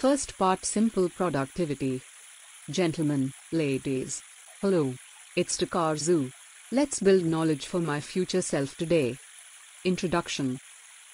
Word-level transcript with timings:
First 0.00 0.38
part 0.38 0.64
Simple 0.64 1.10
Productivity. 1.10 2.00
Gentlemen, 2.70 3.34
ladies. 3.52 4.22
Hello. 4.62 4.94
It's 5.36 5.58
Takazun. 5.58 6.32
Let's 6.72 7.00
build 7.00 7.26
knowledge 7.26 7.66
for 7.66 7.80
my 7.80 8.00
future 8.00 8.40
self 8.40 8.78
today. 8.78 9.18
Introduction. 9.84 10.58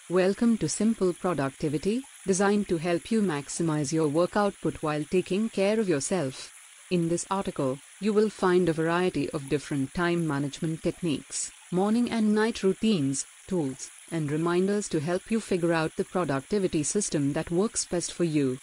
Welcome 0.08 0.56
to 0.58 0.68
Simple 0.68 1.12
Productivity, 1.14 2.04
designed 2.28 2.68
to 2.68 2.76
help 2.76 3.10
you 3.10 3.22
maximize 3.22 3.92
your 3.92 4.06
work 4.06 4.36
output 4.36 4.80
while 4.84 5.02
taking 5.02 5.48
care 5.48 5.80
of 5.80 5.88
yourself. 5.88 6.54
In 6.88 7.08
this 7.08 7.26
article, 7.28 7.80
you 8.00 8.12
will 8.12 8.30
find 8.30 8.68
a 8.68 8.72
variety 8.72 9.28
of 9.30 9.48
different 9.48 9.94
time 9.94 10.24
management 10.24 10.84
techniques, 10.84 11.50
morning 11.72 12.08
and 12.08 12.32
night 12.32 12.62
routines, 12.62 13.26
tools, 13.48 13.90
and 14.12 14.30
reminders 14.30 14.88
to 14.90 15.00
help 15.00 15.28
you 15.28 15.40
figure 15.40 15.72
out 15.72 15.96
the 15.96 16.04
productivity 16.04 16.84
system 16.84 17.32
that 17.32 17.50
works 17.50 17.84
best 17.84 18.12
for 18.12 18.22
you. 18.22 18.56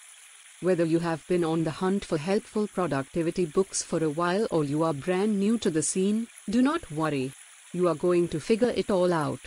Whether 0.64 0.86
you 0.86 1.00
have 1.00 1.28
been 1.28 1.44
on 1.44 1.66
the 1.66 1.72
hunt 1.72 2.06
for 2.06 2.18
helpful 2.18 2.70
productivity 2.70 3.46
books 3.46 3.84
for 3.84 4.02
a 4.02 4.10
while 4.10 4.48
or 4.50 4.64
you 4.64 4.82
are 4.84 4.94
brand 4.94 5.38
new 5.38 5.58
to 5.58 5.70
the 5.70 5.84
scene, 5.84 6.28
do 6.50 6.62
not 6.62 6.90
worry. 6.90 7.34
You 7.74 7.90
are 7.90 7.96
going 7.96 8.30
to 8.30 8.40
figure 8.40 8.70
it 8.70 8.90
all 8.90 9.12
out. 9.12 9.42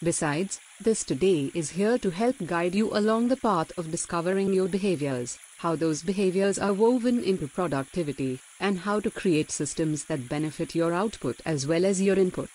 Besides, 0.00 0.60
this 0.80 1.02
today 1.02 1.50
is 1.56 1.70
here 1.70 1.98
to 1.98 2.10
help 2.10 2.36
guide 2.46 2.76
you 2.76 2.96
along 2.96 3.26
the 3.26 3.36
path 3.36 3.76
of 3.76 3.90
discovering 3.90 4.52
your 4.52 4.68
behaviors, 4.68 5.40
how 5.58 5.74
those 5.74 6.04
behaviors 6.04 6.56
are 6.56 6.72
woven 6.72 7.24
into 7.24 7.48
productivity, 7.48 8.38
and 8.60 8.78
how 8.78 9.00
to 9.00 9.10
create 9.10 9.50
systems 9.50 10.04
that 10.04 10.28
benefit 10.28 10.76
your 10.76 10.94
output 10.94 11.40
as 11.44 11.66
well 11.66 11.84
as 11.84 12.00
your 12.00 12.16
input. 12.16 12.50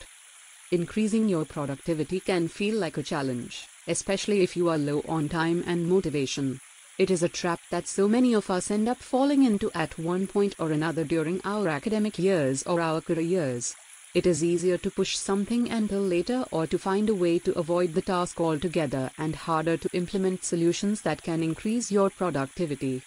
Increasing 0.72 1.28
your 1.28 1.44
productivity 1.44 2.22
can 2.22 2.48
feel 2.48 2.80
like 2.80 2.98
a 2.98 3.04
challenge, 3.04 3.68
especially 3.90 4.40
if 4.40 4.56
you 4.56 4.70
are 4.70 4.78
low 4.78 5.04
on 5.06 5.28
time 5.28 5.66
and 5.68 5.90
motivation. 5.90 6.62
It 6.98 7.12
is 7.12 7.24
a 7.24 7.30
trap 7.30 7.60
that 7.72 7.90
so 7.90 8.08
many 8.08 8.34
of 8.34 8.50
us 8.50 8.72
end 8.72 8.88
up 8.88 9.00
falling 9.00 9.44
into 9.44 9.70
at 9.74 10.00
one 10.00 10.28
point 10.28 10.56
or 10.58 10.72
another 10.72 11.04
during 11.04 11.42
our 11.44 11.68
academic 11.68 12.18
years 12.18 12.64
or 12.64 12.80
our 12.80 13.02
careers. 13.02 13.76
It 14.14 14.26
is 14.26 14.42
easier 14.42 14.78
to 14.78 14.90
push 14.90 15.18
something 15.18 15.70
until 15.70 16.00
later 16.00 16.46
or 16.52 16.66
to 16.68 16.80
find 16.80 17.10
a 17.10 17.14
way 17.14 17.38
to 17.40 17.52
avoid 17.60 17.94
the 17.94 18.02
task 18.02 18.40
altogether 18.40 19.12
and 19.18 19.36
harder 19.36 19.76
to 19.76 19.90
implement 19.92 20.46
solutions 20.46 21.02
that 21.02 21.22
can 21.22 21.44
increase 21.44 21.92
your 21.92 22.10
productivity. 22.10 23.02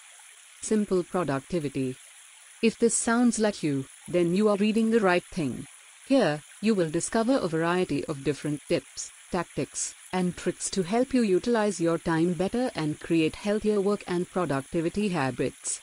Simple 0.61 1.02
productivity. 1.02 1.97
If 2.61 2.78
this 2.78 2.95
sounds 2.95 3.39
like 3.39 3.62
you, 3.62 3.86
then 4.06 4.34
you 4.34 4.50
are 4.50 4.58
reading 4.58 4.91
the 4.91 5.00
right 5.00 5.25
thing. 5.25 5.67
Here, 6.06 6.42
you 6.61 6.75
will 6.75 6.91
discover 6.91 7.39
a 7.39 7.48
variety 7.48 8.05
of 8.05 8.23
different 8.23 8.61
tips, 8.69 9.11
tactics, 9.30 9.95
and 10.12 10.37
tricks 10.37 10.70
to 10.70 10.83
help 10.83 11.12
you 11.12 11.23
utilize 11.23 11.81
your 11.81 11.98
time 11.98 12.33
better 12.33 12.70
and 12.75 13.01
create 13.01 13.37
healthier 13.37 13.81
work 13.81 14.03
and 14.06 14.31
productivity 14.31 15.09
habits. 15.09 15.81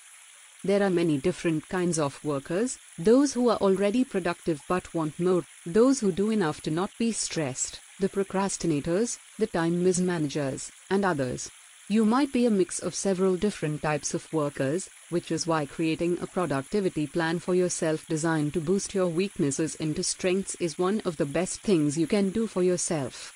There 0.63 0.81
are 0.81 0.89
many 0.89 1.17
different 1.17 1.69
kinds 1.69 1.99
of 1.99 2.23
workers 2.23 2.79
those 2.97 3.33
who 3.33 3.49
are 3.49 3.57
already 3.57 4.03
productive 4.03 4.61
but 4.67 4.93
want 4.93 5.19
more, 5.19 5.43
those 5.65 5.99
who 5.99 6.11
do 6.11 6.31
enough 6.31 6.61
to 6.61 6.71
not 6.71 6.89
be 6.97 7.11
stressed, 7.11 7.79
the 7.99 8.09
procrastinators, 8.09 9.19
the 9.37 9.47
time 9.47 9.83
mismanagers, 9.83 10.71
and 10.89 11.05
others. 11.05 11.51
You 11.87 12.03
might 12.03 12.33
be 12.33 12.47
a 12.47 12.49
mix 12.49 12.79
of 12.79 12.95
several 12.95 13.37
different 13.37 13.83
types 13.83 14.15
of 14.15 14.33
workers, 14.33 14.89
which 15.09 15.31
is 15.31 15.45
why 15.45 15.67
creating 15.67 16.17
a 16.19 16.25
productivity 16.25 17.05
plan 17.05 17.37
for 17.37 17.53
yourself 17.53 18.07
designed 18.07 18.53
to 18.53 18.59
boost 18.59 18.95
your 18.95 19.07
weaknesses 19.07 19.75
into 19.75 20.01
strengths 20.01 20.55
is 20.55 20.79
one 20.79 20.99
of 21.01 21.17
the 21.17 21.27
best 21.27 21.61
things 21.61 21.95
you 21.95 22.07
can 22.07 22.31
do 22.31 22.47
for 22.47 22.63
yourself. 22.63 23.31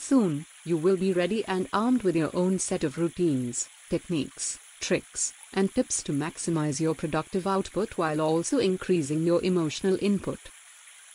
Soon, 0.00 0.46
you 0.64 0.76
will 0.76 0.96
be 0.96 1.12
ready 1.12 1.44
and 1.46 1.68
armed 1.72 2.04
with 2.04 2.14
your 2.14 2.30
own 2.34 2.58
set 2.60 2.84
of 2.84 2.98
routines, 2.98 3.68
techniques, 3.90 4.58
tricks, 4.80 5.32
and 5.52 5.74
tips 5.74 6.02
to 6.04 6.12
maximize 6.12 6.78
your 6.78 6.94
productive 6.94 7.46
output 7.46 7.98
while 7.98 8.20
also 8.20 8.58
increasing 8.58 9.24
your 9.24 9.42
emotional 9.42 9.98
input. 10.00 10.38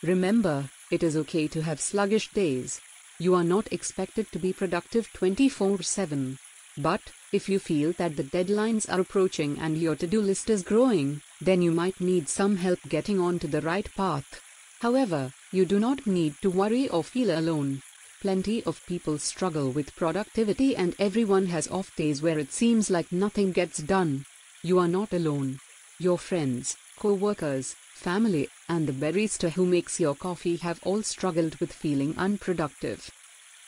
Remember, 0.02 0.68
it 0.90 1.02
is 1.02 1.16
okay 1.16 1.48
to 1.48 1.62
have 1.62 1.80
sluggish 1.80 2.28
days. 2.32 2.80
You 3.18 3.34
are 3.34 3.42
not 3.42 3.72
expected 3.72 4.30
to 4.32 4.38
be 4.38 4.52
productive 4.52 5.10
24 5.14 5.80
7. 5.82 6.38
But, 6.76 7.00
if 7.32 7.48
you 7.48 7.58
feel 7.58 7.92
that 7.92 8.16
the 8.16 8.24
deadlines 8.24 8.92
are 8.92 9.00
approaching 9.00 9.58
and 9.58 9.78
your 9.78 9.96
to 9.96 10.06
do 10.06 10.20
list 10.20 10.50
is 10.50 10.62
growing, 10.62 11.22
then 11.40 11.62
you 11.62 11.72
might 11.72 12.00
need 12.00 12.28
some 12.28 12.56
help 12.56 12.80
getting 12.88 13.18
onto 13.18 13.48
the 13.48 13.62
right 13.62 13.88
path. 13.94 14.42
However, 14.80 15.32
you 15.52 15.64
do 15.64 15.80
not 15.80 16.06
need 16.06 16.34
to 16.42 16.50
worry 16.50 16.88
or 16.88 17.02
feel 17.02 17.30
alone. 17.30 17.80
Plenty 18.24 18.64
of 18.64 18.80
people 18.86 19.18
struggle 19.18 19.70
with 19.70 19.94
productivity 19.96 20.74
and 20.74 20.96
everyone 20.98 21.44
has 21.48 21.68
off 21.68 21.94
days 21.94 22.22
where 22.22 22.38
it 22.38 22.54
seems 22.54 22.88
like 22.88 23.12
nothing 23.12 23.52
gets 23.52 23.82
done. 23.82 24.24
You 24.62 24.78
are 24.78 24.88
not 24.88 25.12
alone. 25.12 25.58
Your 25.98 26.16
friends, 26.16 26.78
co-workers, 26.98 27.76
family, 27.92 28.48
and 28.66 28.86
the 28.86 28.94
barista 28.94 29.50
who 29.50 29.66
makes 29.66 30.00
your 30.00 30.14
coffee 30.14 30.56
have 30.56 30.80
all 30.84 31.02
struggled 31.02 31.56
with 31.56 31.70
feeling 31.70 32.14
unproductive. 32.16 33.10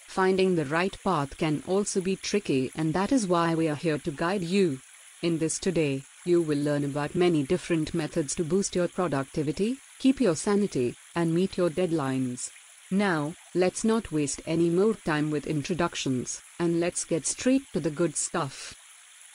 Finding 0.06 0.54
the 0.54 0.64
right 0.64 0.96
path 1.04 1.36
can 1.36 1.62
also 1.66 2.00
be 2.00 2.16
tricky 2.16 2.70
and 2.74 2.94
that 2.94 3.12
is 3.12 3.26
why 3.26 3.54
we 3.54 3.68
are 3.68 3.76
here 3.76 3.98
to 3.98 4.10
guide 4.10 4.42
you. 4.42 4.80
In 5.20 5.36
this 5.36 5.58
today, 5.58 6.02
you 6.24 6.40
will 6.40 6.56
learn 6.56 6.82
about 6.82 7.14
many 7.14 7.42
different 7.42 7.92
methods 7.92 8.34
to 8.36 8.42
boost 8.42 8.74
your 8.74 8.88
productivity, 8.88 9.76
keep 9.98 10.18
your 10.18 10.34
sanity, 10.34 10.94
and 11.14 11.34
meet 11.34 11.58
your 11.58 11.68
deadlines. 11.68 12.48
Now, 12.90 13.34
let's 13.56 13.84
not 13.84 14.12
waste 14.12 14.42
any 14.46 14.68
more 14.68 14.92
time 14.92 15.30
with 15.30 15.46
introductions, 15.46 16.42
and 16.58 16.78
let's 16.78 17.06
get 17.06 17.26
straight 17.26 17.62
to 17.72 17.80
the 17.80 17.90
good 17.90 18.14
stuff. 18.14 18.74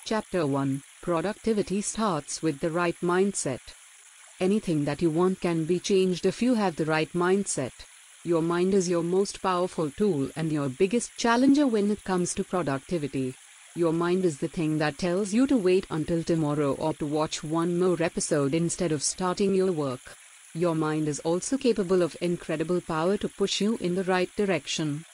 Chapter 0.05 0.45
1 0.45 0.83
Productivity 1.01 1.81
starts 1.81 2.43
with 2.43 2.59
the 2.59 2.69
right 2.69 2.95
mindset. 3.01 3.61
Anything 4.39 4.85
that 4.85 5.01
you 5.01 5.09
want 5.09 5.41
can 5.41 5.65
be 5.65 5.79
changed 5.79 6.27
if 6.27 6.39
you 6.39 6.53
have 6.53 6.75
the 6.75 6.85
right 6.85 7.11
mindset. 7.13 7.71
Your 8.23 8.43
mind 8.43 8.75
is 8.75 8.87
your 8.87 9.01
most 9.01 9.41
powerful 9.41 9.89
tool 9.89 10.29
and 10.35 10.51
your 10.51 10.69
biggest 10.69 11.17
challenger 11.17 11.65
when 11.65 11.89
it 11.89 12.03
comes 12.03 12.35
to 12.35 12.43
productivity. 12.43 13.33
Your 13.75 13.91
mind 13.91 14.23
is 14.23 14.37
the 14.37 14.47
thing 14.47 14.77
that 14.77 14.99
tells 14.99 15.33
you 15.33 15.47
to 15.47 15.57
wait 15.57 15.87
until 15.89 16.23
tomorrow 16.23 16.73
or 16.73 16.93
to 16.95 17.07
watch 17.07 17.43
one 17.43 17.79
more 17.79 17.97
episode 17.99 18.53
instead 18.53 18.91
of 18.91 19.01
starting 19.01 19.55
your 19.55 19.71
work. 19.71 20.15
Your 20.53 20.75
mind 20.75 21.07
is 21.07 21.19
also 21.19 21.57
capable 21.57 22.01
of 22.01 22.17
incredible 22.19 22.81
power 22.81 23.15
to 23.17 23.29
push 23.29 23.61
you 23.61 23.77
in 23.77 23.95
the 23.95 24.03
right 24.03 24.29
direction. 24.35 25.05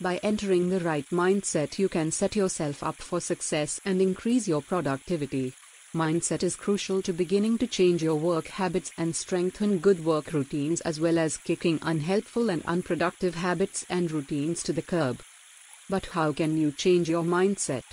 By 0.00 0.16
entering 0.24 0.70
the 0.70 0.80
right 0.80 1.08
mindset, 1.10 1.78
you 1.78 1.88
can 1.88 2.10
set 2.10 2.34
yourself 2.34 2.82
up 2.82 2.96
for 2.96 3.20
success 3.20 3.80
and 3.84 4.02
increase 4.02 4.48
your 4.48 4.60
productivity. 4.60 5.52
Mindset 5.94 6.42
is 6.42 6.56
crucial 6.56 7.00
to 7.02 7.12
beginning 7.12 7.58
to 7.58 7.66
change 7.68 8.02
your 8.02 8.16
work 8.16 8.48
habits 8.48 8.90
and 8.98 9.14
strengthen 9.14 9.78
good 9.78 10.04
work 10.04 10.32
routines 10.32 10.80
as 10.80 10.98
well 10.98 11.18
as 11.18 11.36
kicking 11.36 11.78
unhelpful 11.82 12.50
and 12.50 12.64
unproductive 12.64 13.36
habits 13.36 13.86
and 13.88 14.10
routines 14.10 14.64
to 14.64 14.72
the 14.72 14.82
curb. 14.82 15.22
But 15.88 16.06
how 16.06 16.32
can 16.32 16.56
you 16.56 16.72
change 16.72 17.08
your 17.08 17.22
mindset? 17.22 17.84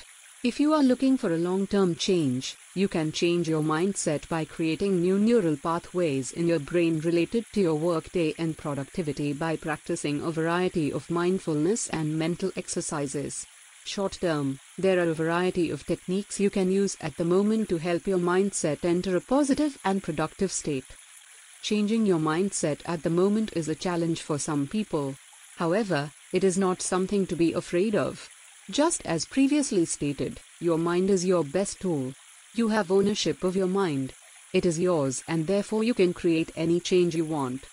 If 0.42 0.58
you 0.58 0.74
are 0.74 0.82
looking 0.82 1.18
for 1.18 1.34
a 1.34 1.38
long 1.38 1.68
term 1.68 1.96
change, 1.96 2.56
you 2.74 2.88
can 2.88 3.12
change 3.12 3.50
your 3.50 3.62
mindset 3.62 4.30
by 4.30 4.46
creating 4.46 5.02
new 5.02 5.20
neural 5.20 5.58
pathways 5.58 6.32
in 6.32 6.48
your 6.48 6.60
brain 6.60 7.02
related 7.02 7.44
to 7.52 7.60
your 7.60 7.76
workday 7.76 8.34
and 8.38 8.58
productivity 8.58 9.34
by 9.34 9.58
practicing 9.58 10.22
a 10.22 10.32
variety 10.32 10.94
of 10.94 11.12
mindfulness 11.12 11.90
and 11.90 12.18
mental 12.18 12.54
exercises. 12.56 13.46
Short 13.84 14.18
term, 14.22 14.62
there 14.78 15.00
are 15.00 15.10
a 15.10 15.14
variety 15.14 15.70
of 15.72 15.86
techniques 15.86 16.40
you 16.40 16.50
can 16.50 16.72
use 16.72 16.96
at 17.02 17.18
the 17.18 17.26
moment 17.26 17.68
to 17.68 17.78
help 17.78 18.08
your 18.08 18.18
mindset 18.18 18.86
enter 18.86 19.18
a 19.18 19.22
positive 19.22 19.78
and 19.84 20.02
productive 20.02 20.54
state. 20.54 20.86
Changing 21.64 22.06
your 22.06 22.20
mindset 22.20 22.80
at 22.86 23.04
the 23.04 23.10
moment 23.10 23.52
is 23.58 23.68
a 23.68 23.76
challenge 23.76 24.22
for 24.22 24.38
some 24.38 24.68
people. 24.68 25.16
However, 25.58 26.12
it 26.32 26.46
is 26.46 26.58
not 26.58 26.82
something 26.82 27.28
to 27.28 27.36
be 27.36 27.52
afraid 27.52 27.94
of. 27.94 28.30
Just 28.69 29.02
as 29.03 29.25
previously 29.25 29.84
stated, 29.85 30.40
your 30.59 30.78
mind 30.78 31.09
is 31.09 31.25
your 31.25 31.44
best 31.44 31.80
tool. 31.80 32.13
You 32.53 32.68
have 32.68 32.91
ownership 32.91 33.44
of 33.44 33.56
your 33.56 33.68
mind. 33.68 34.13
It 34.54 34.63
is 34.63 34.77
yours 34.77 35.24
and 35.27 35.48
therefore 35.48 35.83
you 35.83 35.95
can 35.95 36.13
create 36.13 36.51
any 36.56 36.80
change 36.80 37.16
you 37.16 37.25
want. 37.25 37.66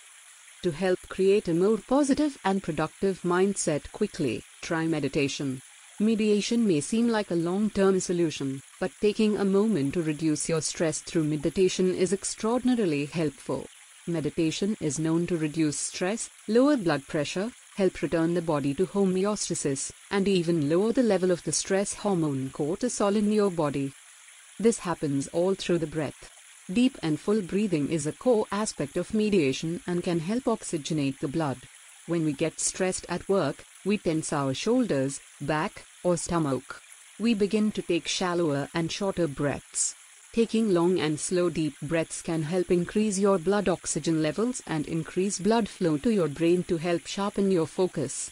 To 0.62 0.70
help 0.70 0.98
create 1.10 1.48
a 1.48 1.54
more 1.54 1.76
positive 1.76 2.38
and 2.46 2.62
productive 2.62 3.20
mindset 3.22 3.92
quickly, 3.92 4.42
try 4.62 4.86
meditation. 4.86 5.60
Mediation 6.00 6.66
may 6.66 6.80
seem 6.80 7.08
like 7.08 7.30
a 7.30 7.34
long 7.34 7.68
term 7.68 8.00
solution, 8.00 8.62
but 8.80 8.92
taking 9.02 9.36
a 9.36 9.44
moment 9.44 9.92
to 9.94 10.02
reduce 10.02 10.48
your 10.48 10.62
stress 10.62 11.00
through 11.00 11.24
meditation 11.24 11.94
is 11.94 12.14
extraordinarily 12.14 13.04
helpful. 13.04 13.66
Meditation 14.06 14.78
is 14.80 14.98
known 14.98 15.26
to 15.26 15.36
reduce 15.36 15.78
stress, 15.78 16.30
lower 16.48 16.78
blood 16.78 17.06
pressure, 17.06 17.52
help 17.76 18.02
return 18.02 18.34
the 18.34 18.42
body 18.42 18.74
to 18.74 18.86
homeostasis, 18.86 19.92
and 20.10 20.26
even 20.26 20.68
lower 20.68 20.92
the 20.92 21.02
level 21.02 21.30
of 21.30 21.42
the 21.44 21.52
stress 21.52 21.94
hormone 21.94 22.50
cortisol 22.50 23.16
in 23.16 23.30
your 23.30 23.50
body. 23.50 23.92
This 24.58 24.78
happens 24.80 25.28
all 25.28 25.54
through 25.54 25.78
the 25.78 25.86
breath. 25.86 26.30
Deep 26.72 26.98
and 27.02 27.20
full 27.20 27.42
breathing 27.42 27.90
is 27.90 28.06
a 28.06 28.12
core 28.12 28.46
aspect 28.50 28.96
of 28.96 29.14
mediation 29.14 29.80
and 29.86 30.02
can 30.02 30.20
help 30.20 30.44
oxygenate 30.44 31.20
the 31.20 31.28
blood. 31.28 31.58
When 32.06 32.24
we 32.24 32.32
get 32.32 32.60
stressed 32.60 33.06
at 33.08 33.28
work, 33.28 33.64
we 33.84 33.98
tense 33.98 34.32
our 34.32 34.54
shoulders, 34.54 35.20
back, 35.40 35.84
or 36.02 36.16
stomach. 36.16 36.82
we 37.18 37.32
begin 37.34 37.72
to 37.72 37.82
take 37.82 38.06
shallower 38.06 38.68
and 38.74 38.92
shorter 38.92 39.26
breaths. 39.26 39.94
Taking 40.36 40.74
long 40.74 41.00
and 41.00 41.18
slow 41.18 41.48
deep 41.48 41.76
breaths 41.80 42.20
can 42.20 42.42
help 42.42 42.70
increase 42.70 43.18
your 43.18 43.38
blood 43.38 43.70
oxygen 43.70 44.22
levels 44.22 44.62
and 44.66 44.86
increase 44.86 45.38
blood 45.38 45.66
flow 45.66 45.96
to 45.96 46.12
your 46.12 46.28
brain 46.28 46.62
to 46.64 46.76
help 46.76 47.06
sharpen 47.06 47.50
your 47.50 47.66
focus. 47.66 48.30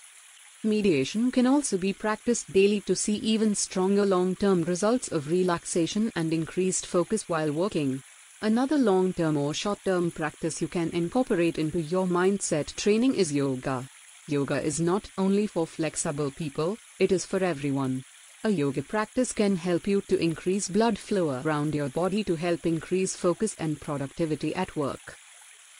Meditation 0.63 1.33
can 1.33 1.47
also 1.47 1.79
be 1.79 1.95
practiced 1.95 2.53
daily 2.53 2.83
to 2.83 2.95
see 2.95 3.15
even 3.15 3.55
stronger 3.55 4.05
long 4.05 4.37
term 4.37 4.65
results 4.65 5.09
of 5.09 5.31
relaxation 5.31 6.13
and 6.15 6.35
increased 6.35 6.85
focus 6.85 7.27
while 7.27 7.51
working. 7.51 8.03
Another 8.43 8.77
long 8.77 9.15
term 9.15 9.39
or 9.39 9.55
short 9.55 9.79
term 9.83 10.11
practice 10.11 10.61
you 10.61 10.69
can 10.69 10.91
incorporate 10.91 11.59
into 11.59 11.81
your 11.81 12.07
mindset 12.07 12.77
training 12.77 13.15
is 13.15 13.33
yoga. 13.33 13.89
Yoga 14.29 14.61
is 14.61 14.79
not 14.79 15.09
only 15.17 15.47
for 15.47 15.67
flexible 15.67 16.31
people, 16.31 16.77
it 17.01 17.11
is 17.11 17.25
for 17.25 17.43
everyone. 17.43 18.05
A 18.47 18.51
yoga 18.51 18.83
practice 18.83 19.33
can 19.33 19.57
help 19.57 19.87
you 19.87 20.03
to 20.03 20.19
increase 20.19 20.69
blood 20.69 20.99
flow 20.99 21.41
around 21.41 21.75
your 21.75 21.89
body 21.89 22.23
to 22.25 22.37
help 22.37 22.67
increase 22.67 23.17
focus 23.17 23.57
and 23.59 23.81
productivity 23.81 24.55
at 24.55 24.77
work. 24.77 25.17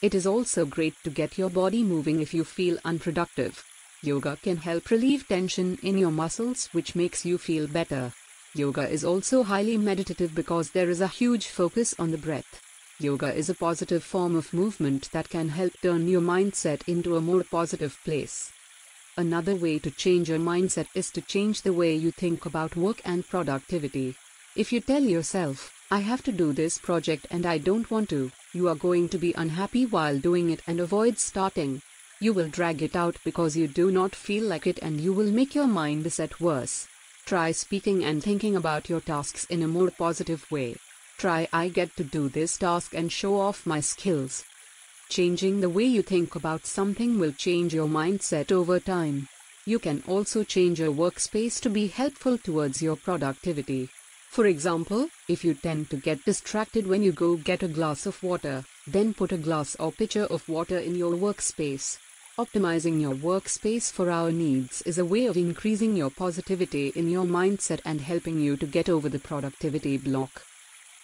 It 0.01 0.15
is 0.15 0.25
also 0.25 0.65
great 0.65 0.95
to 1.03 1.11
get 1.11 1.37
your 1.37 1.51
body 1.51 1.83
moving 1.83 2.21
if 2.21 2.33
you 2.33 2.43
feel 2.43 2.79
unproductive. 2.83 3.63
Yoga 4.01 4.39
can 4.41 4.57
help 4.57 4.89
relieve 4.89 5.27
tension 5.27 5.77
in 5.83 5.99
your 5.99 6.09
muscles, 6.09 6.67
which 6.71 6.95
makes 6.95 7.23
you 7.23 7.37
feel 7.37 7.67
better. 7.67 8.11
Yoga 8.55 8.89
is 8.89 9.05
also 9.05 9.43
highly 9.43 9.77
meditative 9.77 10.33
because 10.33 10.71
there 10.71 10.89
is 10.89 11.01
a 11.01 11.07
huge 11.07 11.45
focus 11.45 11.93
on 11.99 12.09
the 12.09 12.17
breath. 12.17 12.63
Yoga 12.99 13.31
is 13.31 13.47
a 13.47 13.53
positive 13.53 14.03
form 14.03 14.35
of 14.35 14.55
movement 14.55 15.11
that 15.11 15.29
can 15.29 15.49
help 15.49 15.73
turn 15.83 16.07
your 16.07 16.21
mindset 16.21 16.81
into 16.87 17.15
a 17.15 17.21
more 17.21 17.43
positive 17.43 17.95
place. 18.03 18.51
Another 19.17 19.55
way 19.55 19.79
to 19.79 19.89
change 19.89 20.27
your 20.27 20.39
mindset 20.39 20.87
is 20.93 21.09
to 21.11 21.21
change 21.21 21.61
the 21.61 21.71
way 21.71 21.95
you 21.95 22.11
think 22.11 22.45
about 22.45 22.75
work 22.75 22.99
and 23.05 23.25
productivity. 23.25 24.13
If 24.57 24.73
you 24.73 24.81
tell 24.81 25.03
yourself, 25.03 25.71
I 25.89 25.99
have 25.99 26.21
to 26.23 26.33
do 26.33 26.51
this 26.51 26.77
project 26.77 27.25
and 27.31 27.45
I 27.45 27.57
don't 27.57 27.89
want 27.89 28.09
to, 28.09 28.33
you 28.51 28.67
are 28.67 28.75
going 28.75 29.07
to 29.09 29.17
be 29.17 29.31
unhappy 29.31 29.85
while 29.85 30.19
doing 30.19 30.49
it 30.49 30.61
and 30.67 30.81
avoid 30.81 31.17
starting. 31.17 31.81
You 32.19 32.33
will 32.33 32.49
drag 32.49 32.81
it 32.81 32.93
out 32.93 33.15
because 33.23 33.55
you 33.55 33.69
do 33.69 33.89
not 33.89 34.13
feel 34.13 34.43
like 34.43 34.67
it 34.67 34.79
and 34.81 34.99
you 34.99 35.13
will 35.13 35.31
make 35.31 35.55
your 35.55 35.67
mindset 35.67 36.41
worse. 36.41 36.87
Try 37.25 37.53
speaking 37.53 38.03
and 38.03 38.21
thinking 38.21 38.57
about 38.57 38.89
your 38.89 38.99
tasks 38.99 39.45
in 39.45 39.63
a 39.63 39.67
more 39.69 39.91
positive 39.91 40.49
way. 40.51 40.75
Try 41.17 41.47
I 41.53 41.69
get 41.69 41.95
to 41.95 42.03
do 42.03 42.27
this 42.27 42.57
task 42.57 42.93
and 42.93 43.09
show 43.09 43.39
off 43.39 43.65
my 43.65 43.79
skills. 43.79 44.43
Changing 45.09 45.61
the 45.61 45.69
way 45.69 45.85
you 45.85 46.01
think 46.01 46.35
about 46.35 46.65
something 46.65 47.19
will 47.19 47.31
change 47.31 47.73
your 47.73 47.87
mindset 47.87 48.51
over 48.51 48.79
time. 48.79 49.27
You 49.65 49.79
can 49.79 50.03
also 50.07 50.43
change 50.43 50.79
your 50.79 50.91
workspace 50.91 51.61
to 51.61 51.69
be 51.69 51.87
helpful 51.87 52.37
towards 52.37 52.81
your 52.81 52.95
productivity. 52.95 53.89
For 54.29 54.47
example, 54.47 55.09
if 55.29 55.45
you 55.45 55.53
tend 55.53 55.89
to 55.91 55.97
get 55.97 56.25
distracted 56.25 56.87
when 56.87 57.03
you 57.03 57.11
go 57.11 57.37
get 57.37 57.63
a 57.63 57.67
glass 57.67 58.05
of 58.05 58.21
water, 58.21 58.65
then 58.85 59.13
put 59.13 59.31
a 59.31 59.37
glass 59.37 59.75
or 59.75 59.91
pitcher 59.91 60.25
of 60.25 60.49
water 60.49 60.77
in 60.77 60.95
your 60.95 61.13
workspace. 61.13 61.99
Optimizing 62.37 62.99
your 62.99 63.15
workspace 63.15 63.91
for 63.91 64.11
our 64.11 64.31
needs 64.31 64.81
is 64.81 64.97
a 64.97 65.05
way 65.05 65.25
of 65.27 65.37
increasing 65.37 65.95
your 65.95 66.09
positivity 66.09 66.89
in 66.89 67.09
your 67.09 67.25
mindset 67.25 67.79
and 67.85 68.01
helping 68.01 68.39
you 68.41 68.57
to 68.57 68.65
get 68.65 68.89
over 68.89 69.07
the 69.07 69.19
productivity 69.19 69.97
block. 69.97 70.43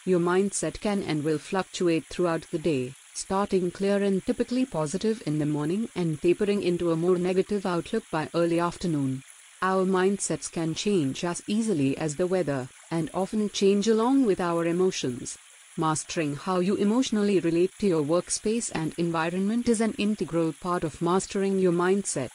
Your 0.05 0.19
mindset 0.19 0.81
can 0.81 1.01
and 1.03 1.23
will 1.23 1.37
fluctuate 1.37 2.05
throughout 2.07 2.47
the 2.51 2.59
day, 2.59 2.95
starting 3.13 3.71
clear 3.71 4.01
and 4.03 4.25
typically 4.25 4.65
positive 4.65 5.21
in 5.25 5.39
the 5.39 5.45
morning 5.45 5.89
and 5.95 6.21
tapering 6.21 6.63
into 6.63 6.91
a 6.91 6.95
more 6.95 7.17
negative 7.17 7.65
outlook 7.65 8.03
by 8.11 8.29
early 8.33 8.59
afternoon. 8.59 9.23
Our 9.61 9.85
mindsets 9.85 10.51
can 10.51 10.73
change 10.73 11.23
as 11.23 11.43
easily 11.45 11.95
as 11.97 12.15
the 12.15 12.25
weather, 12.25 12.67
and 12.89 13.11
often 13.13 13.49
change 13.49 13.87
along 13.87 14.25
with 14.25 14.41
our 14.41 14.65
emotions. 14.65 15.37
Mastering 15.77 16.35
how 16.35 16.59
you 16.59 16.75
emotionally 16.75 17.39
relate 17.39 17.71
to 17.79 17.87
your 17.87 18.03
workspace 18.03 18.71
and 18.73 18.93
environment 18.97 19.69
is 19.69 19.79
an 19.79 19.93
integral 19.97 20.53
part 20.61 20.83
of 20.83 21.01
mastering 21.01 21.59
your 21.59 21.71
mindset. 21.71 22.31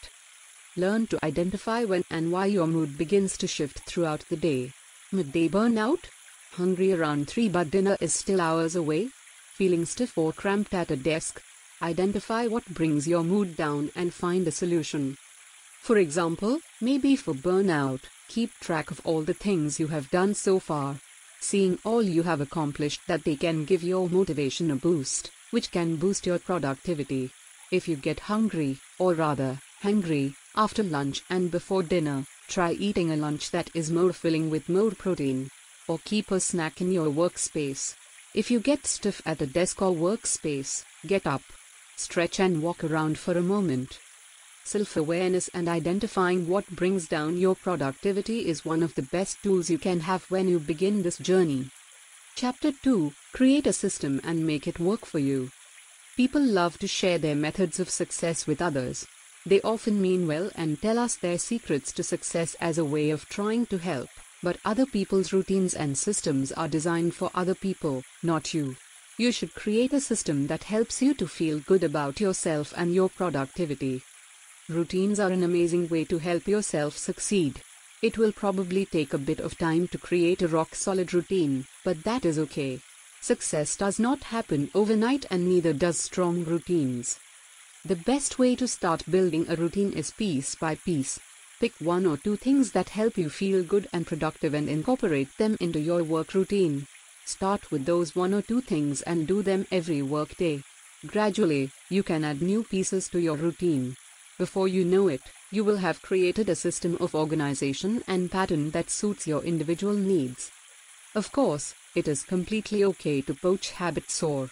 Learn 0.76 1.06
to 1.08 1.18
identify 1.24 1.84
when 1.84 2.04
and 2.10 2.30
why 2.30 2.46
your 2.46 2.66
mood 2.66 2.96
begins 2.96 3.36
to 3.38 3.46
shift 3.46 3.80
throughout 3.80 4.24
the 4.28 4.36
day. 4.36 4.72
Midday 5.10 5.48
burnout? 5.48 6.04
Hungry 6.52 6.92
around 6.92 7.28
3 7.28 7.48
but 7.48 7.70
dinner 7.70 7.96
is 8.00 8.14
still 8.14 8.40
hours 8.40 8.76
away? 8.76 9.10
Feeling 9.56 9.84
stiff 9.84 10.16
or 10.16 10.32
cramped 10.32 10.74
at 10.74 10.90
a 10.90 10.96
desk? 10.96 11.42
Identify 11.82 12.46
what 12.46 12.66
brings 12.66 13.08
your 13.08 13.24
mood 13.24 13.56
down 13.56 13.90
and 13.96 14.12
find 14.12 14.46
a 14.46 14.50
solution. 14.50 15.16
For 15.80 15.98
example, 15.98 16.60
maybe 16.80 17.16
for 17.16 17.34
burnout, 17.34 18.02
keep 18.28 18.52
track 18.60 18.90
of 18.90 19.00
all 19.04 19.22
the 19.22 19.34
things 19.34 19.80
you 19.80 19.88
have 19.88 20.10
done 20.10 20.34
so 20.34 20.58
far 20.58 21.00
seeing 21.40 21.78
all 21.84 22.02
you 22.02 22.22
have 22.22 22.40
accomplished 22.40 23.00
that 23.06 23.22
they 23.22 23.36
can 23.36 23.64
give 23.64 23.82
your 23.82 24.08
motivation 24.08 24.70
a 24.70 24.76
boost, 24.76 25.30
which 25.50 25.70
can 25.70 25.94
boost 25.96 26.26
your 26.26 26.38
productivity. 26.38 27.30
If 27.70 27.86
you 27.86 27.96
get 27.96 28.20
hungry, 28.20 28.78
or 28.98 29.14
rather, 29.14 29.60
hungry, 29.80 30.34
after 30.56 30.82
lunch 30.82 31.22
and 31.30 31.50
before 31.50 31.82
dinner, 31.82 32.24
try 32.48 32.72
eating 32.72 33.12
a 33.12 33.16
lunch 33.16 33.50
that 33.50 33.70
is 33.74 33.90
more 33.90 34.12
filling 34.12 34.50
with 34.50 34.68
more 34.68 34.90
protein. 34.90 35.50
Or 35.86 36.00
keep 36.04 36.32
a 36.32 36.40
snack 36.40 36.80
in 36.80 36.90
your 36.90 37.12
workspace. 37.12 37.94
If 38.36 38.50
you 38.50 38.60
get 38.60 38.86
stiff 38.86 39.22
at 39.24 39.38
the 39.38 39.46
desk 39.46 39.80
or 39.80 39.92
workspace, 39.92 40.84
get 41.06 41.26
up. 41.26 41.40
Stretch 41.96 42.38
and 42.38 42.62
walk 42.62 42.84
around 42.84 43.18
for 43.18 43.32
a 43.32 43.40
moment. 43.40 43.98
Self 44.62 44.94
awareness 44.94 45.48
and 45.54 45.70
identifying 45.70 46.46
what 46.46 46.68
brings 46.68 47.08
down 47.08 47.38
your 47.38 47.54
productivity 47.54 48.46
is 48.46 48.62
one 48.62 48.82
of 48.82 48.94
the 48.94 49.08
best 49.08 49.42
tools 49.42 49.70
you 49.70 49.78
can 49.78 50.00
have 50.00 50.30
when 50.30 50.48
you 50.48 50.60
begin 50.60 51.02
this 51.02 51.16
journey. 51.16 51.70
Chapter 52.34 52.72
2 52.72 53.14
Create 53.32 53.66
a 53.66 53.72
system 53.72 54.20
and 54.22 54.46
make 54.46 54.68
it 54.68 54.78
work 54.78 55.06
for 55.06 55.18
you. 55.18 55.50
People 56.14 56.42
love 56.42 56.78
to 56.80 56.86
share 56.86 57.16
their 57.16 57.34
methods 57.34 57.80
of 57.80 57.88
success 57.88 58.46
with 58.46 58.60
others. 58.60 59.06
They 59.46 59.62
often 59.62 60.02
mean 60.02 60.26
well 60.26 60.50
and 60.54 60.78
tell 60.82 60.98
us 60.98 61.16
their 61.16 61.38
secrets 61.38 61.90
to 61.92 62.02
success 62.02 62.54
as 62.60 62.76
a 62.76 62.84
way 62.84 63.08
of 63.08 63.30
trying 63.30 63.64
to 63.68 63.78
help, 63.78 64.10
but 64.42 64.58
other 64.64 64.86
people's 64.86 65.32
routines 65.32 65.74
and 65.74 65.96
systems 65.96 66.52
are 66.52 66.68
designed 66.68 67.14
for 67.14 67.30
other 67.34 67.54
people, 67.54 68.02
not 68.22 68.52
you. 68.54 68.76
You 69.18 69.32
should 69.32 69.54
create 69.54 69.92
a 69.92 70.00
system 70.00 70.46
that 70.48 70.64
helps 70.64 71.00
you 71.00 71.14
to 71.14 71.26
feel 71.26 71.60
good 71.60 71.82
about 71.82 72.20
yourself 72.20 72.74
and 72.76 72.94
your 72.94 73.08
productivity. 73.08 74.02
Routines 74.68 75.18
are 75.18 75.30
an 75.30 75.42
amazing 75.42 75.88
way 75.88 76.04
to 76.04 76.18
help 76.18 76.46
yourself 76.46 76.98
succeed. 76.98 77.62
It 78.02 78.18
will 78.18 78.32
probably 78.32 78.84
take 78.84 79.14
a 79.14 79.18
bit 79.18 79.40
of 79.40 79.56
time 79.56 79.88
to 79.88 79.98
create 79.98 80.42
a 80.42 80.48
rock 80.48 80.74
solid 80.74 81.14
routine, 81.14 81.66
but 81.82 82.04
that 82.04 82.24
is 82.24 82.38
okay. 82.38 82.80
Success 83.20 83.74
does 83.76 83.98
not 83.98 84.24
happen 84.24 84.70
overnight 84.74 85.24
and 85.30 85.48
neither 85.48 85.72
does 85.72 85.98
strong 85.98 86.44
routines. 86.44 87.18
The 87.84 87.96
best 87.96 88.38
way 88.38 88.54
to 88.56 88.68
start 88.68 89.10
building 89.10 89.46
a 89.48 89.56
routine 89.56 89.92
is 89.92 90.10
piece 90.10 90.54
by 90.56 90.74
piece. 90.74 91.18
Pick 91.58 91.72
one 91.78 92.04
or 92.04 92.18
two 92.18 92.36
things 92.36 92.72
that 92.72 92.90
help 92.90 93.16
you 93.16 93.30
feel 93.30 93.62
good 93.62 93.88
and 93.92 94.06
productive 94.06 94.52
and 94.52 94.68
incorporate 94.68 95.34
them 95.38 95.56
into 95.58 95.80
your 95.80 96.04
work 96.04 96.34
routine. 96.34 96.86
Start 97.24 97.70
with 97.70 97.86
those 97.86 98.14
one 98.14 98.34
or 98.34 98.42
two 98.42 98.60
things 98.60 99.00
and 99.02 99.26
do 99.26 99.42
them 99.42 99.66
every 99.72 100.02
workday. 100.02 100.62
Gradually, 101.06 101.70
you 101.88 102.02
can 102.02 102.24
add 102.24 102.42
new 102.42 102.62
pieces 102.62 103.08
to 103.08 103.20
your 103.20 103.36
routine. 103.36 103.96
Before 104.38 104.68
you 104.68 104.84
know 104.84 105.08
it, 105.08 105.22
you 105.50 105.64
will 105.64 105.78
have 105.78 106.02
created 106.02 106.50
a 106.50 106.54
system 106.54 106.98
of 107.00 107.14
organization 107.14 108.02
and 108.06 108.30
pattern 108.30 108.70
that 108.72 108.90
suits 108.90 109.26
your 109.26 109.42
individual 109.42 109.94
needs. 109.94 110.50
Of 111.14 111.32
course, 111.32 111.74
it 111.94 112.06
is 112.06 112.22
completely 112.22 112.84
okay 112.84 113.22
to 113.22 113.34
poach 113.34 113.70
habits 113.70 114.22
or 114.22 114.50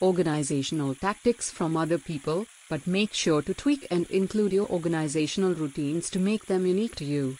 organizational 0.00 0.94
tactics 0.94 1.50
from 1.50 1.76
other 1.76 1.98
people, 1.98 2.46
but 2.68 2.86
make 2.86 3.12
sure 3.12 3.42
to 3.42 3.54
tweak 3.54 3.86
and 3.90 4.10
include 4.10 4.52
your 4.52 4.68
organizational 4.68 5.54
routines 5.54 6.10
to 6.10 6.18
make 6.18 6.46
them 6.46 6.66
unique 6.66 6.94
to 6.96 7.04
you. 7.04 7.36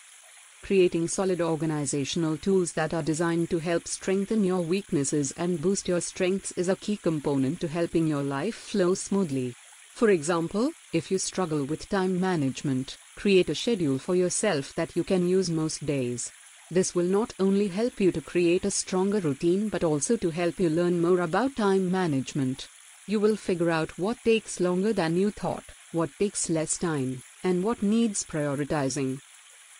Creating 0.62 1.06
solid 1.08 1.40
organizational 1.40 2.36
tools 2.36 2.72
that 2.72 2.92
are 2.92 3.02
designed 3.02 3.48
to 3.50 3.58
help 3.58 3.86
strengthen 3.86 4.42
your 4.44 4.60
weaknesses 4.60 5.32
and 5.32 5.62
boost 5.62 5.88
your 5.88 6.00
strengths 6.00 6.52
is 6.52 6.68
a 6.68 6.76
key 6.76 6.96
component 6.96 7.60
to 7.60 7.68
helping 7.68 8.06
your 8.06 8.22
life 8.22 8.54
flow 8.54 8.94
smoothly. 8.94 9.54
For 9.94 10.10
example, 10.10 10.70
if 10.92 11.10
you 11.10 11.18
struggle 11.18 11.64
with 11.64 11.88
time 11.88 12.20
management, 12.20 12.96
create 13.16 13.48
a 13.48 13.54
schedule 13.54 13.98
for 13.98 14.14
yourself 14.14 14.74
that 14.74 14.94
you 14.94 15.04
can 15.04 15.28
use 15.28 15.48
most 15.48 15.86
days. 15.86 16.30
This 16.70 16.94
will 16.94 17.06
not 17.06 17.32
only 17.38 17.68
help 17.68 17.98
you 17.98 18.12
to 18.12 18.20
create 18.20 18.64
a 18.64 18.70
stronger 18.70 19.20
routine 19.20 19.68
but 19.68 19.84
also 19.84 20.16
to 20.18 20.30
help 20.30 20.60
you 20.60 20.68
learn 20.68 21.00
more 21.00 21.20
about 21.20 21.56
time 21.56 21.90
management. 21.90 22.68
You 23.08 23.20
will 23.20 23.36
figure 23.36 23.70
out 23.70 23.98
what 23.98 24.18
takes 24.22 24.60
longer 24.60 24.92
than 24.92 25.16
you 25.16 25.30
thought, 25.30 25.64
what 25.92 26.10
takes 26.18 26.50
less 26.50 26.76
time, 26.76 27.22
and 27.42 27.64
what 27.64 27.82
needs 27.82 28.22
prioritizing. 28.22 29.20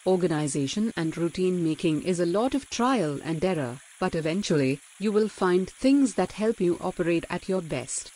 Organization 0.07 0.95
and 0.97 1.15
routine 1.15 1.63
making 1.63 2.05
is 2.05 2.21
a 2.21 2.25
lot 2.25 2.55
of 2.55 2.71
trial 2.71 3.21
and 3.23 3.45
error, 3.45 3.81
but 4.01 4.15
eventually, 4.15 4.81
you 4.99 5.13
will 5.13 5.29
find 5.29 5.69
things 5.69 6.15
that 6.15 6.33
help 6.33 6.59
you 6.59 6.79
operate 6.81 7.27
at 7.29 7.51
your 7.51 7.61
best. 7.61 8.13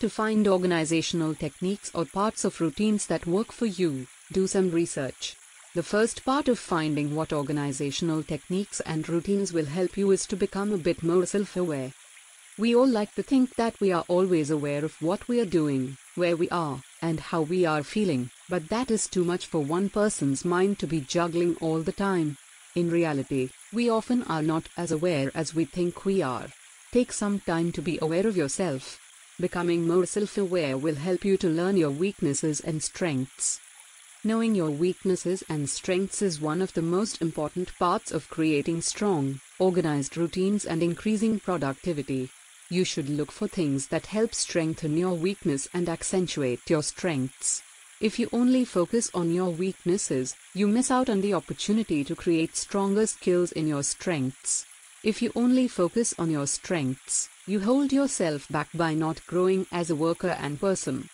To 0.00 0.10
find 0.10 0.46
organizational 0.46 1.34
techniques 1.34 1.90
or 1.94 2.04
parts 2.04 2.44
of 2.44 2.60
routines 2.60 3.06
that 3.06 3.26
work 3.26 3.52
for 3.52 3.64
you, 3.64 4.06
do 4.32 4.46
some 4.46 4.70
research. 4.70 5.34
The 5.74 5.82
first 5.82 6.26
part 6.26 6.48
of 6.48 6.58
finding 6.58 7.14
what 7.14 7.32
organizational 7.32 8.22
techniques 8.22 8.80
and 8.80 9.08
routines 9.08 9.54
will 9.54 9.64
help 9.64 9.96
you 9.96 10.10
is 10.10 10.26
to 10.26 10.36
become 10.36 10.72
a 10.72 10.76
bit 10.76 11.02
more 11.02 11.24
self 11.24 11.56
aware. 11.56 11.94
We 12.62 12.76
all 12.76 12.86
like 12.86 13.12
to 13.16 13.24
think 13.24 13.56
that 13.56 13.80
we 13.80 13.90
are 13.90 14.04
always 14.06 14.48
aware 14.48 14.84
of 14.84 15.02
what 15.02 15.26
we 15.26 15.40
are 15.40 15.44
doing, 15.60 15.96
where 16.14 16.36
we 16.36 16.48
are, 16.50 16.80
and 17.00 17.18
how 17.18 17.40
we 17.42 17.64
are 17.64 17.82
feeling, 17.82 18.30
but 18.48 18.68
that 18.68 18.88
is 18.88 19.08
too 19.08 19.24
much 19.24 19.46
for 19.46 19.64
one 19.64 19.90
person's 19.90 20.44
mind 20.44 20.78
to 20.78 20.86
be 20.86 21.00
juggling 21.00 21.56
all 21.56 21.80
the 21.80 21.90
time. 21.90 22.36
In 22.76 22.88
reality, 22.88 23.50
we 23.72 23.90
often 23.90 24.22
are 24.22 24.44
not 24.44 24.68
as 24.76 24.92
aware 24.92 25.32
as 25.34 25.56
we 25.56 25.64
think 25.64 26.04
we 26.04 26.22
are. 26.22 26.50
Take 26.92 27.12
some 27.12 27.40
time 27.40 27.72
to 27.72 27.82
be 27.82 27.98
aware 28.00 28.28
of 28.28 28.36
yourself. 28.36 29.00
Becoming 29.40 29.88
more 29.88 30.06
self 30.06 30.38
aware 30.38 30.78
will 30.78 30.94
help 30.94 31.24
you 31.24 31.36
to 31.38 31.48
learn 31.48 31.76
your 31.76 31.90
weaknesses 31.90 32.60
and 32.60 32.80
strengths. 32.80 33.58
Knowing 34.22 34.54
your 34.54 34.70
weaknesses 34.70 35.42
and 35.48 35.68
strengths 35.68 36.22
is 36.22 36.40
one 36.40 36.62
of 36.62 36.74
the 36.74 36.88
most 36.96 37.20
important 37.20 37.76
parts 37.80 38.12
of 38.12 38.30
creating 38.30 38.80
strong, 38.80 39.40
organized 39.58 40.16
routines 40.16 40.64
and 40.64 40.80
increasing 40.80 41.40
productivity. 41.40 42.30
You 42.72 42.84
should 42.86 43.10
look 43.10 43.30
for 43.30 43.48
things 43.48 43.88
that 43.88 44.06
help 44.06 44.34
strengthen 44.34 44.96
your 44.96 45.12
weakness 45.12 45.68
and 45.74 45.90
accentuate 45.90 46.70
your 46.70 46.82
strengths. 46.82 47.62
If 48.00 48.18
you 48.18 48.30
only 48.32 48.64
focus 48.64 49.10
on 49.12 49.30
your 49.30 49.50
weaknesses, 49.50 50.34
you 50.54 50.66
miss 50.66 50.90
out 50.90 51.10
on 51.10 51.20
the 51.20 51.34
opportunity 51.34 52.02
to 52.02 52.16
create 52.16 52.56
stronger 52.56 53.06
skills 53.06 53.52
in 53.52 53.68
your 53.68 53.82
strengths. 53.82 54.64
If 55.04 55.20
you 55.20 55.32
only 55.34 55.68
focus 55.68 56.14
on 56.18 56.30
your 56.30 56.46
strengths, 56.46 57.28
you 57.46 57.60
hold 57.60 57.92
yourself 57.92 58.48
back 58.48 58.70
by 58.72 58.94
not 58.94 59.26
growing 59.26 59.66
as 59.70 59.90
a 59.90 59.94
worker 59.94 60.34
and 60.40 60.58
person. 60.58 61.10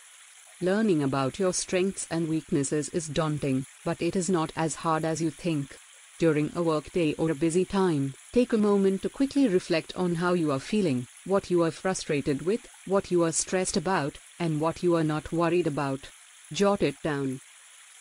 Learning 0.61 1.03
about 1.03 1.41
your 1.41 1.53
strengths 1.53 2.07
and 2.09 2.29
weaknesses 2.29 2.89
is 2.91 3.09
daunting, 3.09 3.67
but 3.85 4.01
it 4.01 4.15
is 4.15 4.31
not 4.31 4.53
as 4.55 4.77
hard 4.87 5.05
as 5.05 5.21
you 5.21 5.31
think. 5.31 5.77
During 6.21 6.53
a 6.55 6.63
workday 6.63 7.15
or 7.15 7.31
a 7.33 7.35
busy 7.35 7.65
time, 7.65 8.15
take 8.33 8.53
a 8.53 8.59
moment 8.59 9.03
to 9.03 9.09
quickly 9.09 9.47
reflect 9.47 9.93
on 9.97 10.17
how 10.17 10.35
you 10.35 10.51
are 10.51 10.59
feeling, 10.59 11.07
what 11.29 11.51
you 11.51 11.63
are 11.63 11.71
frustrated 11.71 12.43
with, 12.43 12.67
what 12.87 13.11
you 13.11 13.23
are 13.23 13.33
stressed 13.33 13.77
about, 13.77 14.19
and 14.41 14.61
what 14.61 14.83
you 14.83 14.97
are 14.97 15.05
not 15.05 15.33
worried 15.33 15.67
about. 15.67 16.09
Jot 16.53 16.83
it 16.83 16.97
down. 17.03 17.41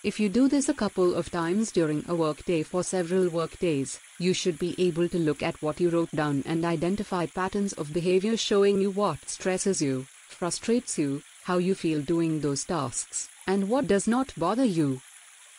If 0.04 0.20
you 0.20 0.30
do 0.30 0.48
this 0.48 0.70
a 0.70 0.74
couple 0.74 1.16
of 1.16 1.32
times 1.32 1.72
during 1.72 2.06
a 2.08 2.16
workday 2.16 2.64
for 2.64 2.84
several 2.84 3.30
workdays, 3.30 4.00
you 4.20 4.34
should 4.34 4.58
be 4.58 4.76
able 4.78 5.10
to 5.10 5.18
look 5.18 5.44
at 5.44 5.62
what 5.62 5.80
you 5.80 5.90
wrote 5.90 6.12
down 6.12 6.44
and 6.46 6.64
identify 6.64 7.26
patterns 7.26 7.74
of 7.74 7.94
behavior 7.94 8.38
showing 8.38 8.80
you 8.80 8.92
what 8.92 9.28
stresses 9.28 9.82
you, 9.82 10.06
frustrates 10.30 10.98
you, 10.98 11.24
how 11.44 11.58
you 11.58 11.76
feel 11.76 12.02
doing 12.02 12.40
those 12.40 12.64
tasks, 12.64 13.28
and 13.48 13.70
what 13.70 13.88
does 13.88 14.08
not 14.08 14.34
bother 14.38 14.66
you. 14.66 15.02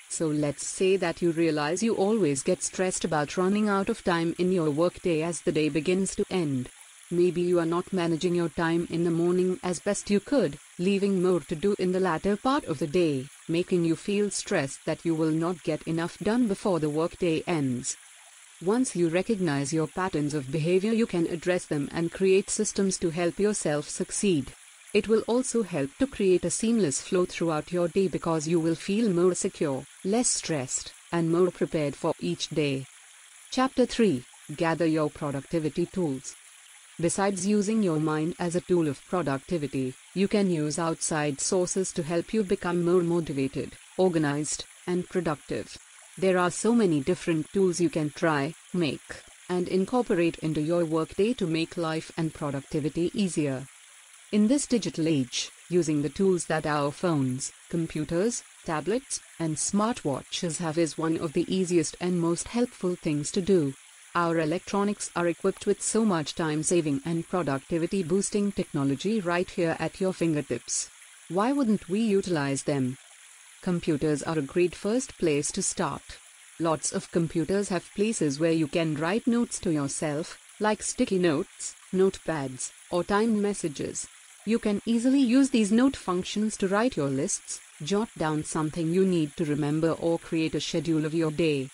So 0.09 0.29
let's 0.29 0.67
say 0.67 0.97
that 0.97 1.21
you 1.21 1.33
realize 1.33 1.83
you 1.83 1.95
always 1.95 2.43
get 2.43 2.63
stressed 2.63 3.05
about 3.05 3.37
running 3.37 3.69
out 3.69 3.91
of 3.91 4.03
time 4.05 4.35
in 4.39 4.53
your 4.53 4.71
workday 4.71 5.23
as 5.23 5.43
the 5.43 5.53
day 5.53 5.69
begins 5.69 6.15
to 6.15 6.25
end. 6.31 6.71
Maybe 7.11 7.41
you 7.41 7.59
are 7.59 7.65
not 7.65 7.91
managing 7.91 8.35
your 8.35 8.51
time 8.51 8.87
in 8.91 9.03
the 9.03 9.11
morning 9.11 9.59
as 9.63 9.81
best 9.81 10.11
you 10.11 10.21
could, 10.21 10.59
leaving 10.79 11.23
more 11.23 11.41
to 11.41 11.55
do 11.55 11.75
in 11.79 11.91
the 11.91 12.01
latter 12.01 12.37
part 12.37 12.67
of 12.67 12.79
the 12.79 12.87
day, 12.87 13.27
making 13.49 13.87
you 13.87 13.97
feel 13.97 14.31
stressed 14.31 14.85
that 14.85 15.03
you 15.07 15.15
will 15.15 15.31
not 15.31 15.63
get 15.63 15.83
enough 15.85 16.19
done 16.19 16.47
before 16.49 16.81
the 16.81 16.91
workday 16.91 17.43
ends. 17.47 17.97
Once 18.63 18.95
you 18.95 19.09
recognize 19.09 19.73
your 19.73 19.87
patterns 19.87 20.35
of 20.35 20.53
behavior, 20.53 20.93
you 20.93 21.07
can 21.07 21.27
address 21.29 21.65
them 21.65 21.89
and 21.93 22.13
create 22.13 22.51
systems 22.51 22.99
to 22.99 23.09
help 23.09 23.39
yourself 23.39 23.89
succeed. 23.89 24.53
It 24.93 25.09
will 25.09 25.25
also 25.27 25.63
help 25.63 25.91
to 26.01 26.07
create 26.07 26.45
a 26.45 26.51
seamless 26.51 27.01
flow 27.01 27.25
throughout 27.25 27.73
your 27.73 27.89
day 27.89 28.09
because 28.09 28.47
you 28.47 28.61
will 28.61 28.75
feel 28.75 29.09
more 29.09 29.35
secure, 29.35 29.87
less 30.05 30.29
stressed, 30.29 30.93
and 31.11 31.33
more 31.33 31.51
prepared 31.51 31.97
for 31.97 32.13
each 32.21 32.51
day. 32.51 32.85
Chapter 33.51 33.87
3 33.87 34.25
Gather 34.57 34.87
your 34.87 35.09
productivity 35.09 35.87
tools. 35.87 36.35
Besides 37.01 37.47
using 37.47 37.85
your 37.85 38.01
mind 38.01 38.35
as 38.41 38.57
a 38.57 38.61
tool 38.61 38.89
of 38.89 39.05
productivity, 39.07 39.95
you 40.15 40.27
can 40.27 40.51
use 40.51 40.81
outside 40.81 41.41
sources 41.41 41.93
to 41.93 42.03
help 42.03 42.35
you 42.35 42.43
become 42.43 42.85
more 42.85 43.05
motivated, 43.05 43.75
organized, 43.97 44.65
and 44.85 45.09
productive. 45.09 45.79
There 46.17 46.37
are 46.37 46.51
so 46.51 46.75
many 46.75 46.99
different 46.99 47.53
tools 47.53 47.81
you 47.81 47.89
can 47.89 48.11
try, 48.11 48.55
make, 48.75 49.23
and 49.49 49.69
incorporate 49.69 50.39
into 50.39 50.61
your 50.61 50.85
workday 50.85 51.35
to 51.35 51.47
make 51.47 51.77
life 51.77 52.11
and 52.17 52.35
productivity 52.35 53.13
easier. 53.15 53.69
In 54.33 54.49
this 54.49 54.67
digital 54.67 55.07
age, 55.07 55.53
using 55.69 56.03
the 56.03 56.09
tools 56.09 56.47
that 56.47 56.67
our 56.67 56.91
phones, 56.91 57.53
computers, 57.69 58.43
tablets, 58.65 59.21
and 59.39 59.55
smartwatches 59.55 60.59
have 60.59 60.77
is 60.77 60.99
one 60.99 61.17
of 61.19 61.33
the 61.33 61.47
easiest 61.47 61.97
and 62.01 62.21
most 62.21 62.49
helpful 62.49 62.97
things 62.97 63.31
to 63.31 63.41
do. 63.41 63.73
Our 64.19 64.41
electronics 64.41 65.13
are 65.15 65.29
equipped 65.29 65.65
with 65.65 65.81
so 65.81 66.05
much 66.05 66.35
time 66.35 66.65
saving 66.65 67.03
and 67.05 67.29
productivity 67.29 68.03
boosting 68.03 68.51
technology 68.51 69.21
right 69.21 69.49
here 69.49 69.77
at 69.79 70.01
your 70.01 70.13
fingertips. 70.13 70.91
Why 71.29 71.53
wouldn't 71.53 71.89
we 71.89 72.01
utilize 72.01 72.65
them? 72.65 72.97
Computers 73.63 74.25
are 74.25 74.37
a 74.37 74.43
great 74.43 74.75
first 74.75 75.17
place 75.19 75.53
to 75.53 75.63
start. 75.63 76.19
Lots 76.59 76.91
of 76.91 77.13
computers 77.13 77.69
have 77.69 77.95
places 77.95 78.41
where 78.41 78.51
you 78.51 78.67
can 78.67 78.97
write 78.97 79.29
notes 79.29 79.61
to 79.61 79.73
yourself, 79.73 80.37
like 80.59 80.83
sticky 80.83 81.21
notes, 81.21 81.77
notepads, 81.93 82.73
or 82.91 83.05
timed 83.05 83.39
messages. 83.39 84.09
You 84.45 84.59
can 84.59 84.83
easily 84.85 85.21
use 85.21 85.51
these 85.51 85.71
note 85.71 85.95
functions 85.95 86.57
to 86.57 86.67
write 86.67 86.97
your 86.97 87.09
lists, 87.09 87.61
jot 87.85 88.09
down 88.19 88.43
something 88.43 88.93
you 88.93 89.07
need 89.07 89.37
to 89.37 89.45
remember 89.45 89.93
or 89.93 90.19
create 90.19 90.57
a 90.57 90.61
schedule 90.61 91.07
of 91.07 91.15
your 91.15 91.31
day. 91.31 91.71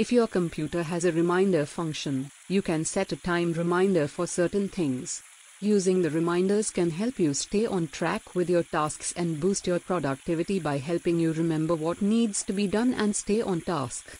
If 0.00 0.10
your 0.10 0.28
computer 0.28 0.82
has 0.82 1.04
a 1.04 1.12
reminder 1.12 1.66
function, 1.66 2.30
you 2.48 2.62
can 2.62 2.86
set 2.86 3.12
a 3.12 3.16
timed 3.16 3.58
reminder 3.58 4.08
for 4.08 4.26
certain 4.26 4.66
things. 4.66 5.22
Using 5.60 6.00
the 6.00 6.08
reminders 6.08 6.70
can 6.70 6.88
help 6.88 7.18
you 7.18 7.34
stay 7.34 7.66
on 7.66 7.88
track 7.88 8.34
with 8.34 8.48
your 8.48 8.62
tasks 8.62 9.12
and 9.14 9.38
boost 9.38 9.66
your 9.66 9.78
productivity 9.78 10.58
by 10.58 10.78
helping 10.78 11.20
you 11.20 11.34
remember 11.34 11.74
what 11.74 12.00
needs 12.00 12.42
to 12.44 12.54
be 12.54 12.66
done 12.66 12.94
and 12.94 13.14
stay 13.14 13.42
on 13.42 13.60
task. 13.60 14.18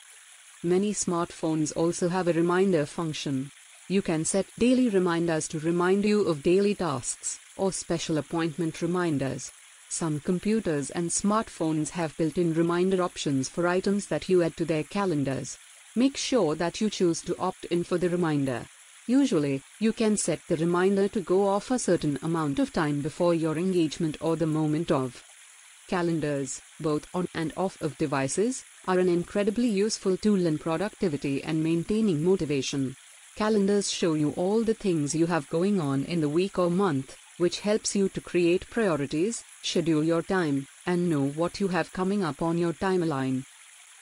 Many 0.63 0.93
smartphones 0.93 1.75
also 1.75 2.11
have 2.11 2.29
a 2.29 2.35
reminder 2.35 2.85
function. 2.85 3.51
You 3.89 4.03
can 4.03 4.27
set 4.27 4.45
daily 4.59 4.91
reminders 4.91 5.49
to 5.49 5.61
remind 5.61 6.05
you 6.05 6.29
of 6.29 6.43
daily 6.43 6.75
tasks 6.75 7.41
or 7.57 7.73
special 7.73 8.19
appointment 8.19 8.83
reminders. 8.83 9.51
Some 9.89 10.21
computers 10.21 10.91
and 10.91 11.09
smartphones 11.09 11.89
have 11.91 12.19
built-in 12.19 12.53
reminder 12.53 13.03
options 13.03 13.49
for 13.49 13.67
items 13.67 14.09
that 14.09 14.29
you 14.29 14.43
add 14.43 14.59
to 14.59 14.67
their 14.67 14.85
calendars. 14.85 15.57
Make 15.97 16.17
sure 16.17 16.55
that 16.55 16.81
you 16.81 16.89
choose 16.89 17.21
to 17.23 17.37
opt 17.39 17.65
in 17.65 17.83
for 17.83 17.99
the 17.99 18.09
reminder. 18.09 18.67
Usually, 19.09 19.63
you 19.81 19.93
can 19.93 20.17
set 20.17 20.41
the 20.47 20.57
reminder 20.57 21.09
to 21.09 21.21
go 21.21 21.49
off 21.49 21.71
a 21.71 21.81
certain 21.81 22.17
amount 22.23 22.61
of 22.61 22.73
time 22.73 23.01
before 23.01 23.35
your 23.35 23.59
engagement 23.59 24.17
or 24.21 24.37
the 24.37 24.47
moment 24.47 24.93
of. 24.93 25.25
Calendars, 25.89 26.61
both 26.79 27.09
on 27.13 27.27
and 27.35 27.53
off 27.57 27.83
of 27.83 27.99
devices, 27.99 28.63
are 28.87 29.01
an 29.01 29.09
incredibly 29.09 29.67
useful 29.67 30.17
tool 30.17 30.47
in 30.47 30.59
productivity 30.59 31.43
and 31.43 31.65
maintaining 31.65 32.23
motivation. 32.23 32.95
Calendars 33.35 33.91
show 33.91 34.15
you 34.15 34.31
all 34.37 34.63
the 34.63 34.75
things 34.75 35.15
you 35.15 35.27
have 35.27 35.51
going 35.51 35.81
on 35.81 36.05
in 36.05 36.21
the 36.21 36.29
week 36.29 36.57
or 36.57 36.71
month, 36.71 37.17
which 37.39 37.61
helps 37.61 37.97
you 37.97 38.09
to 38.11 38.21
create 38.21 38.71
priorities, 38.71 39.43
schedule 39.63 40.05
your 40.05 40.23
time, 40.23 40.69
and 40.87 41.11
know 41.11 41.27
what 41.31 41.59
you 41.59 41.67
have 41.67 41.93
coming 41.93 42.23
up 42.23 42.41
on 42.41 42.59
your 42.59 42.75
timeline. 42.75 43.45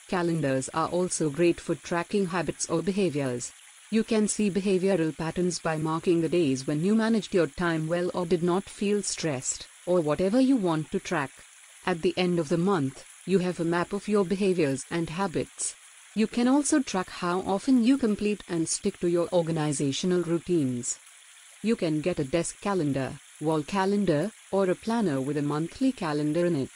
Calendars 0.08 0.70
are 0.72 0.88
also 0.88 1.28
great 1.28 1.60
for 1.60 1.74
tracking 1.74 2.26
habits 2.26 2.70
or 2.70 2.80
behaviors. 2.80 3.52
You 3.90 4.04
can 4.04 4.26
see 4.26 4.50
behavioral 4.50 5.14
patterns 5.14 5.58
by 5.58 5.76
marking 5.76 6.22
the 6.22 6.30
days 6.30 6.66
when 6.66 6.82
you 6.82 6.94
managed 6.94 7.34
your 7.34 7.46
time 7.46 7.86
well 7.86 8.10
or 8.14 8.24
did 8.24 8.42
not 8.42 8.64
feel 8.64 9.02
stressed, 9.02 9.66
or 9.84 10.00
whatever 10.00 10.40
you 10.40 10.56
want 10.56 10.90
to 10.92 10.98
track. 10.98 11.30
At 11.84 12.00
the 12.00 12.14
end 12.16 12.38
of 12.38 12.48
the 12.48 12.56
month, 12.56 13.04
you 13.26 13.38
have 13.40 13.60
a 13.60 13.64
map 13.64 13.92
of 13.92 14.08
your 14.08 14.24
behaviors 14.24 14.86
and 14.90 15.10
habits. 15.10 15.74
You 16.14 16.26
can 16.26 16.48
also 16.48 16.80
track 16.80 17.10
how 17.10 17.40
often 17.40 17.84
you 17.84 17.98
complete 17.98 18.42
and 18.48 18.66
stick 18.66 18.98
to 19.00 19.08
your 19.08 19.28
organizational 19.30 20.22
routines. 20.22 20.98
You 21.62 21.76
can 21.76 22.00
get 22.00 22.18
a 22.18 22.24
desk 22.24 22.62
calendar, 22.62 23.12
wall 23.42 23.62
calendar, 23.62 24.32
or 24.50 24.70
a 24.70 24.74
planner 24.74 25.20
with 25.20 25.36
a 25.36 25.42
monthly 25.42 25.92
calendar 25.92 26.46
in 26.46 26.56
it. 26.56 26.70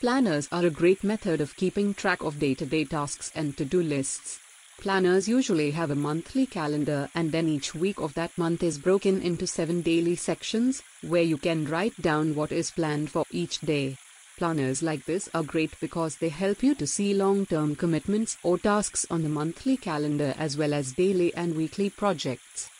Planners 0.00 0.46
are 0.52 0.64
a 0.64 0.70
great 0.70 1.02
method 1.02 1.40
of 1.40 1.56
keeping 1.56 1.92
track 1.92 2.22
of 2.22 2.38
day-to-day 2.38 2.84
tasks 2.84 3.32
and 3.34 3.56
to-do 3.56 3.82
lists. 3.82 4.38
Planners 4.80 5.26
usually 5.26 5.72
have 5.72 5.90
a 5.90 5.96
monthly 5.96 6.46
calendar 6.46 7.10
and 7.16 7.32
then 7.32 7.48
each 7.48 7.74
week 7.74 7.98
of 7.98 8.14
that 8.14 8.30
month 8.38 8.62
is 8.62 8.78
broken 8.78 9.20
into 9.20 9.44
seven 9.44 9.82
daily 9.82 10.14
sections, 10.14 10.84
where 11.02 11.24
you 11.24 11.36
can 11.36 11.64
write 11.64 12.00
down 12.00 12.36
what 12.36 12.52
is 12.52 12.70
planned 12.70 13.10
for 13.10 13.24
each 13.32 13.58
day. 13.58 13.96
Planners 14.36 14.84
like 14.84 15.04
this 15.04 15.28
are 15.34 15.42
great 15.42 15.72
because 15.80 16.14
they 16.14 16.28
help 16.28 16.62
you 16.62 16.76
to 16.76 16.86
see 16.86 17.12
long-term 17.12 17.74
commitments 17.74 18.38
or 18.44 18.56
tasks 18.56 19.04
on 19.10 19.24
the 19.24 19.28
monthly 19.28 19.76
calendar 19.76 20.32
as 20.38 20.56
well 20.56 20.74
as 20.74 20.92
daily 20.92 21.34
and 21.34 21.56
weekly 21.56 21.90
projects. 21.90 22.70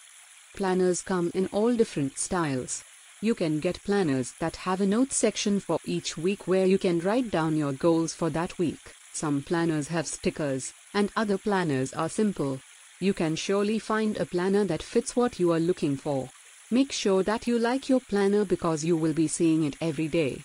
Planners 0.54 1.02
come 1.02 1.32
in 1.34 1.48
all 1.48 1.74
different 1.74 2.16
styles. 2.16 2.84
You 3.20 3.34
can 3.34 3.58
get 3.58 3.82
planners 3.82 4.32
that 4.38 4.54
have 4.56 4.80
a 4.80 4.86
notes 4.86 5.16
section 5.16 5.58
for 5.58 5.80
each 5.84 6.16
week 6.16 6.46
where 6.46 6.66
you 6.66 6.78
can 6.78 7.00
write 7.00 7.32
down 7.32 7.56
your 7.56 7.72
goals 7.72 8.14
for 8.14 8.30
that 8.30 8.58
week, 8.58 8.78
Some 9.12 9.42
planners 9.42 9.88
have 9.88 10.06
stickers, 10.06 10.72
and 10.94 11.10
other 11.16 11.36
planners 11.36 11.92
are 11.92 12.08
simple. 12.08 12.60
You 13.00 13.12
can 13.12 13.34
surely 13.34 13.80
find 13.80 14.16
a 14.16 14.24
planner 14.24 14.64
that 14.66 14.84
fits 14.84 15.16
what 15.16 15.40
you 15.40 15.50
are 15.50 15.58
looking 15.58 15.96
for. 15.96 16.30
Make 16.70 16.92
sure 16.92 17.24
that 17.24 17.48
you 17.48 17.58
like 17.58 17.88
your 17.88 17.98
planner 17.98 18.44
because 18.44 18.84
you 18.84 18.96
will 18.96 19.12
be 19.12 19.26
seeing 19.26 19.64
it 19.64 19.74
every 19.80 20.06
day. 20.06 20.44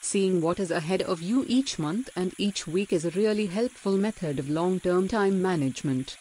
Seeing 0.00 0.40
what 0.40 0.58
is 0.58 0.72
ahead 0.72 1.02
of 1.02 1.22
you 1.22 1.44
each 1.46 1.78
month 1.78 2.10
and 2.16 2.34
each 2.38 2.66
week 2.66 2.92
is 2.92 3.04
a 3.04 3.10
really 3.10 3.46
helpful 3.46 3.96
method 3.96 4.40
of 4.40 4.50
long 4.50 4.80
term 4.80 5.06
time 5.06 5.40
management. 5.40 6.16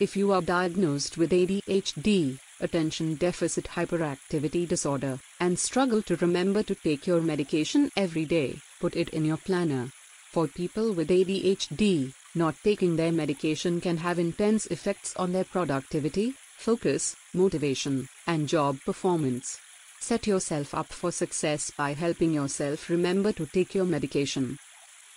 If 0.00 0.16
you 0.16 0.32
are 0.32 0.40
diagnosed 0.40 1.18
with 1.18 1.32
ADHD, 1.32 2.38
attention 2.60 3.14
deficit 3.14 3.64
hyperactivity 3.64 4.66
disorder, 4.66 5.18
and 5.40 5.58
struggle 5.58 6.02
to 6.02 6.16
remember 6.16 6.62
to 6.62 6.74
take 6.74 7.06
your 7.06 7.20
medication 7.20 7.90
every 7.96 8.24
day, 8.24 8.58
put 8.80 8.96
it 8.96 9.10
in 9.10 9.24
your 9.24 9.36
planner. 9.36 9.90
For 10.32 10.46
people 10.46 10.92
with 10.92 11.08
ADHD, 11.08 12.12
not 12.34 12.54
taking 12.62 12.96
their 12.96 13.12
medication 13.12 13.80
can 13.80 13.96
have 13.96 14.18
intense 14.18 14.66
effects 14.66 15.14
on 15.16 15.32
their 15.32 15.44
productivity, 15.44 16.34
focus, 16.58 17.16
motivation, 17.32 18.08
and 18.26 18.48
job 18.48 18.78
performance. 18.84 19.58
Set 20.00 20.26
yourself 20.26 20.74
up 20.74 20.92
for 20.92 21.10
success 21.10 21.70
by 21.76 21.92
helping 21.94 22.32
yourself 22.32 22.90
remember 22.90 23.32
to 23.32 23.46
take 23.46 23.74
your 23.74 23.84
medication. 23.84 24.58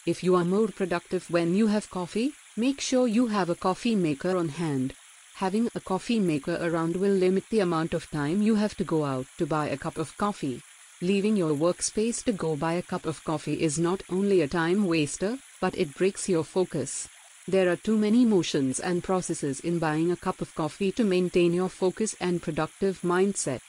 If 0.05 0.23
you 0.23 0.35
are 0.35 0.45
more 0.45 0.69
productive 0.69 1.29
when 1.29 1.53
you 1.53 1.67
have 1.67 1.91
coffee, 1.91 2.33
make 2.57 2.81
sure 2.81 3.07
you 3.07 3.27
have 3.27 3.49
a 3.49 3.55
coffee 3.55 3.95
maker 3.95 4.35
on 4.37 4.49
hand. 4.49 4.93
Having 5.35 5.69
a 5.73 5.79
coffee 5.79 6.19
maker 6.19 6.57
around 6.61 6.95
will 6.95 7.13
limit 7.13 7.45
the 7.49 7.61
amount 7.61 7.93
of 7.93 8.09
time 8.11 8.41
you 8.41 8.55
have 8.55 8.75
to 8.77 8.83
go 8.83 9.03
out 9.05 9.25
to 9.37 9.45
buy 9.45 9.67
a 9.67 9.77
cup 9.77 9.97
of 9.97 10.15
coffee. 10.17 10.61
Leaving 11.01 11.35
your 11.35 11.55
workspace 11.55 12.23
to 12.23 12.31
go 12.31 12.55
buy 12.55 12.73
a 12.73 12.83
cup 12.83 13.07
of 13.07 13.23
coffee 13.23 13.61
is 13.61 13.79
not 13.79 14.03
only 14.09 14.41
a 14.41 14.47
time 14.47 14.85
waster, 14.85 15.39
but 15.59 15.75
it 15.77 15.95
breaks 15.95 16.29
your 16.29 16.43
focus. 16.43 17.09
There 17.47 17.71
are 17.71 17.75
too 17.75 17.97
many 17.97 18.23
motions 18.23 18.79
and 18.79 19.03
processes 19.03 19.59
in 19.61 19.79
buying 19.79 20.11
a 20.11 20.15
cup 20.15 20.41
of 20.41 20.53
coffee 20.53 20.91
to 20.91 21.03
maintain 21.03 21.53
your 21.53 21.69
focus 21.69 22.15
and 22.19 22.39
productive 22.39 23.01
mindset. 23.01 23.61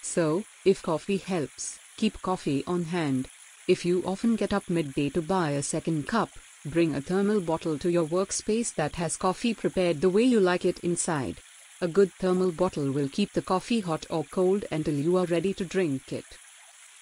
So, 0.00 0.44
if 0.64 0.80
coffee 0.80 1.18
helps, 1.18 1.78
keep 1.98 2.22
coffee 2.22 2.64
on 2.66 2.84
hand. 2.84 3.28
If 3.68 3.84
you 3.84 4.02
often 4.06 4.36
get 4.36 4.54
up 4.54 4.70
midday 4.70 5.10
to 5.10 5.20
buy 5.20 5.50
a 5.50 5.62
second 5.62 6.08
cup, 6.08 6.30
bring 6.64 6.94
a 6.94 7.00
thermal 7.00 7.40
bottle 7.40 7.78
to 7.78 7.90
your 7.90 8.06
workspace 8.06 8.74
that 8.74 8.96
has 8.96 9.16
coffee 9.16 9.54
prepared 9.54 10.00
the 10.00 10.08
way 10.08 10.22
you 10.22 10.40
like 10.40 10.64
it 10.64 10.78
inside. 10.80 11.36
A 11.80 11.88
good 11.88 12.12
thermal 12.14 12.52
bottle 12.52 12.90
will 12.90 13.08
keep 13.08 13.32
the 13.32 13.42
coffee 13.42 13.80
hot 13.80 14.06
or 14.08 14.24
cold 14.24 14.64
until 14.70 14.94
you 14.94 15.16
are 15.16 15.26
ready 15.26 15.52
to 15.54 15.64
drink 15.64 16.12
it. 16.12 16.24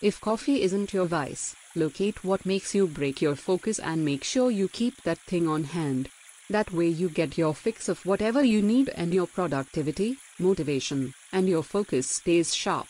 If 0.00 0.20
coffee 0.20 0.62
isn't 0.62 0.92
your 0.92 1.06
vice, 1.06 1.54
locate 1.76 2.24
what 2.24 2.44
makes 2.44 2.74
you 2.74 2.88
break 2.88 3.22
your 3.22 3.36
focus 3.36 3.78
and 3.78 4.04
make 4.04 4.24
sure 4.24 4.50
you 4.50 4.68
keep 4.68 5.00
that 5.02 5.18
thing 5.18 5.46
on 5.46 5.64
hand. 5.64 6.08
That 6.50 6.72
way 6.72 6.88
you 6.88 7.08
get 7.08 7.38
your 7.38 7.54
fix 7.54 7.88
of 7.88 8.04
whatever 8.04 8.42
you 8.42 8.60
need 8.60 8.88
and 8.88 9.14
your 9.14 9.28
productivity, 9.28 10.18
motivation, 10.40 11.14
and 11.32 11.48
your 11.48 11.62
focus 11.62 12.08
stays 12.08 12.52
sharp. 12.52 12.88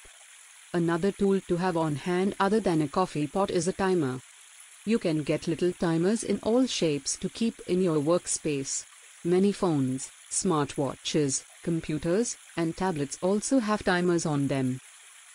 Another 0.73 1.13
tool 1.13 1.39
to 1.49 1.57
have 1.59 1.77
on 1.77 1.97
hand 1.97 2.35
other 2.41 2.61
than 2.61 2.81
a 2.81 2.89
coffee 2.89 3.27
pot 3.27 3.51
is 3.51 3.69
a 3.69 3.73
timer. 3.75 4.21
You 4.85 4.99
can 4.99 5.23
get 5.23 5.47
little 5.47 5.73
timers 5.73 6.25
in 6.25 6.41
all 6.43 6.67
shapes 6.67 7.17
to 7.19 7.29
keep 7.29 7.61
in 7.69 7.81
your 7.81 8.01
workspace. 8.03 8.85
Many 9.23 9.53
phones, 9.53 10.11
smartwatches, 10.29 11.45
computers, 11.63 12.37
and 12.57 12.77
tablets 12.77 13.17
also 13.23 13.61
have 13.61 13.85
timers 13.85 14.27
on 14.27 14.49
them. 14.49 14.81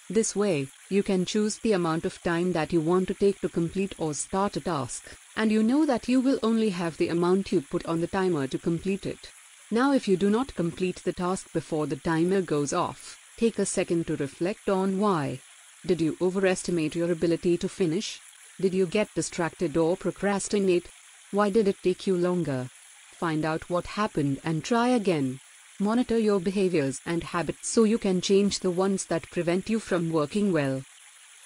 This 0.09 0.35
way, 0.35 0.67
you 0.89 1.01
can 1.01 1.23
choose 1.23 1.57
the 1.59 1.71
amount 1.71 2.03
of 2.03 2.21
time 2.23 2.51
that 2.53 2.73
you 2.73 2.81
want 2.81 3.07
to 3.07 3.13
take 3.13 3.39
to 3.39 3.47
complete 3.47 3.95
or 3.97 4.13
start 4.13 4.57
a 4.57 4.59
task, 4.59 5.15
and 5.37 5.49
you 5.49 5.63
know 5.63 5.85
that 5.85 6.09
you 6.09 6.19
will 6.19 6.39
only 6.43 6.71
have 6.71 6.97
the 6.97 7.07
amount 7.07 7.53
you 7.53 7.61
put 7.61 7.85
on 7.85 8.01
the 8.01 8.07
timer 8.07 8.47
to 8.47 8.57
complete 8.57 9.05
it. 9.05 9.31
Now 9.71 9.93
if 9.93 10.09
you 10.09 10.17
do 10.17 10.29
not 10.29 10.55
complete 10.55 11.03
the 11.03 11.13
task 11.13 11.53
before 11.53 11.87
the 11.87 11.95
timer 11.95 12.41
goes 12.41 12.73
off, 12.73 13.17
take 13.37 13.59
a 13.59 13.65
second 13.65 14.07
to 14.07 14.17
reflect 14.17 14.67
on 14.67 14.99
why. 14.99 15.39
Did 15.85 16.01
you 16.01 16.17
overestimate 16.19 16.95
your 16.95 17.11
ability 17.11 17.57
to 17.59 17.69
finish? 17.69 18.19
Did 18.59 18.73
you 18.73 18.87
get 18.87 19.13
distracted 19.13 19.77
or 19.77 19.95
procrastinate? 19.95 20.89
Why 21.29 21.51
did 21.51 21.67
it 21.67 21.77
take 21.83 22.07
you 22.07 22.17
longer? 22.17 22.69
Find 23.11 23.45
out 23.45 23.69
what 23.69 23.85
happened 23.85 24.39
and 24.43 24.63
try 24.63 24.87
again. 24.87 25.39
Monitor 25.79 26.17
your 26.17 26.39
behaviors 26.39 26.99
and 27.05 27.21
habits 27.21 27.69
so 27.69 27.83
you 27.83 27.99
can 27.99 28.19
change 28.19 28.59
the 28.59 28.71
ones 28.71 29.05
that 29.05 29.29
prevent 29.29 29.69
you 29.69 29.79
from 29.79 30.09
working 30.09 30.51
well. 30.51 30.83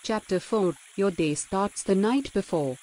Chapter 0.03 0.39
4 0.39 0.73
Your 0.95 1.11
day 1.11 1.35
starts 1.35 1.83
the 1.83 1.95
night 1.95 2.31
before. 2.33 2.77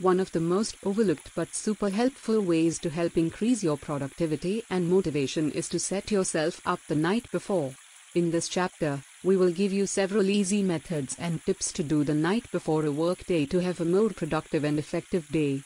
One 0.00 0.18
of 0.18 0.32
the 0.32 0.40
most 0.40 0.76
overlooked 0.82 1.32
but 1.34 1.54
super 1.54 1.90
helpful 1.90 2.40
ways 2.40 2.78
to 2.78 2.88
help 2.88 3.18
increase 3.18 3.62
your 3.62 3.76
productivity 3.76 4.62
and 4.70 4.88
motivation 4.88 5.50
is 5.52 5.68
to 5.68 5.78
set 5.78 6.10
yourself 6.10 6.62
up 6.64 6.80
the 6.88 6.96
night 6.96 7.30
before. 7.30 7.74
In 8.14 8.30
this 8.30 8.48
chapter, 8.48 9.02
we 9.22 9.36
will 9.36 9.50
give 9.50 9.70
you 9.70 9.86
several 9.86 10.30
easy 10.30 10.62
methods 10.62 11.14
and 11.18 11.44
tips 11.44 11.70
to 11.72 11.82
do 11.82 12.04
the 12.04 12.14
night 12.14 12.50
before 12.50 12.86
a 12.86 12.90
workday 12.90 13.44
to 13.46 13.58
have 13.58 13.80
a 13.80 13.84
more 13.84 14.08
productive 14.08 14.64
and 14.64 14.78
effective 14.78 15.28
day. 15.28 15.62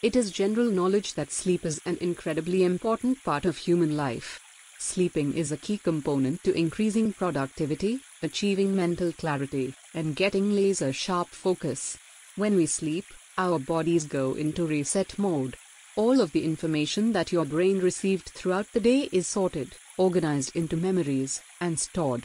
It 0.00 0.14
is 0.14 0.30
general 0.30 0.70
knowledge 0.70 1.14
that 1.14 1.32
sleep 1.32 1.66
is 1.66 1.80
an 1.84 1.98
incredibly 2.00 2.62
important 2.62 3.24
part 3.24 3.44
of 3.44 3.56
human 3.56 3.96
life. 3.96 4.40
Sleeping 4.78 5.34
is 5.34 5.50
a 5.50 5.56
key 5.56 5.78
component 5.78 6.44
to 6.44 6.56
increasing 6.56 7.12
productivity, 7.12 8.00
achieving 8.22 8.76
mental 8.76 9.12
clarity, 9.12 9.74
and 9.92 10.14
getting 10.14 10.54
laser 10.54 10.92
sharp 10.92 11.28
focus. 11.28 11.98
When 12.36 12.54
we 12.54 12.66
sleep, 12.66 13.06
our 13.38 13.58
bodies 13.58 14.04
go 14.04 14.34
into 14.34 14.66
reset 14.66 15.18
mode. 15.18 15.56
All 15.94 16.22
of 16.22 16.32
the 16.32 16.42
information 16.42 17.12
that 17.12 17.32
your 17.32 17.44
brain 17.44 17.78
received 17.78 18.30
throughout 18.30 18.72
the 18.72 18.80
day 18.80 19.10
is 19.12 19.26
sorted, 19.26 19.76
organized 19.98 20.56
into 20.56 20.74
memories, 20.74 21.42
and 21.60 21.78
stored. 21.78 22.24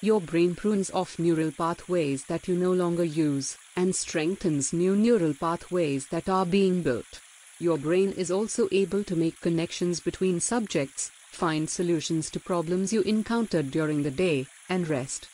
Your 0.00 0.20
brain 0.20 0.54
prunes 0.54 0.88
off 0.90 1.18
neural 1.18 1.50
pathways 1.50 2.24
that 2.26 2.46
you 2.46 2.54
no 2.54 2.72
longer 2.72 3.02
use, 3.02 3.56
and 3.74 3.96
strengthens 3.96 4.72
new 4.72 4.94
neural 4.94 5.34
pathways 5.34 6.06
that 6.08 6.28
are 6.28 6.46
being 6.46 6.82
built. 6.82 7.20
Your 7.58 7.76
brain 7.76 8.12
is 8.12 8.30
also 8.30 8.68
able 8.70 9.02
to 9.04 9.16
make 9.16 9.40
connections 9.40 9.98
between 9.98 10.38
subjects, 10.38 11.10
find 11.30 11.68
solutions 11.68 12.30
to 12.30 12.38
problems 12.38 12.92
you 12.92 13.02
encountered 13.02 13.72
during 13.72 14.04
the 14.04 14.12
day, 14.12 14.46
and 14.68 14.88
rest. 14.88 15.26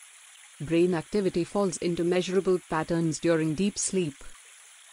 Brain 0.58 0.94
activity 0.94 1.44
falls 1.44 1.76
into 1.76 2.02
measurable 2.02 2.60
patterns 2.70 3.18
during 3.18 3.54
deep 3.54 3.78
sleep. 3.78 4.14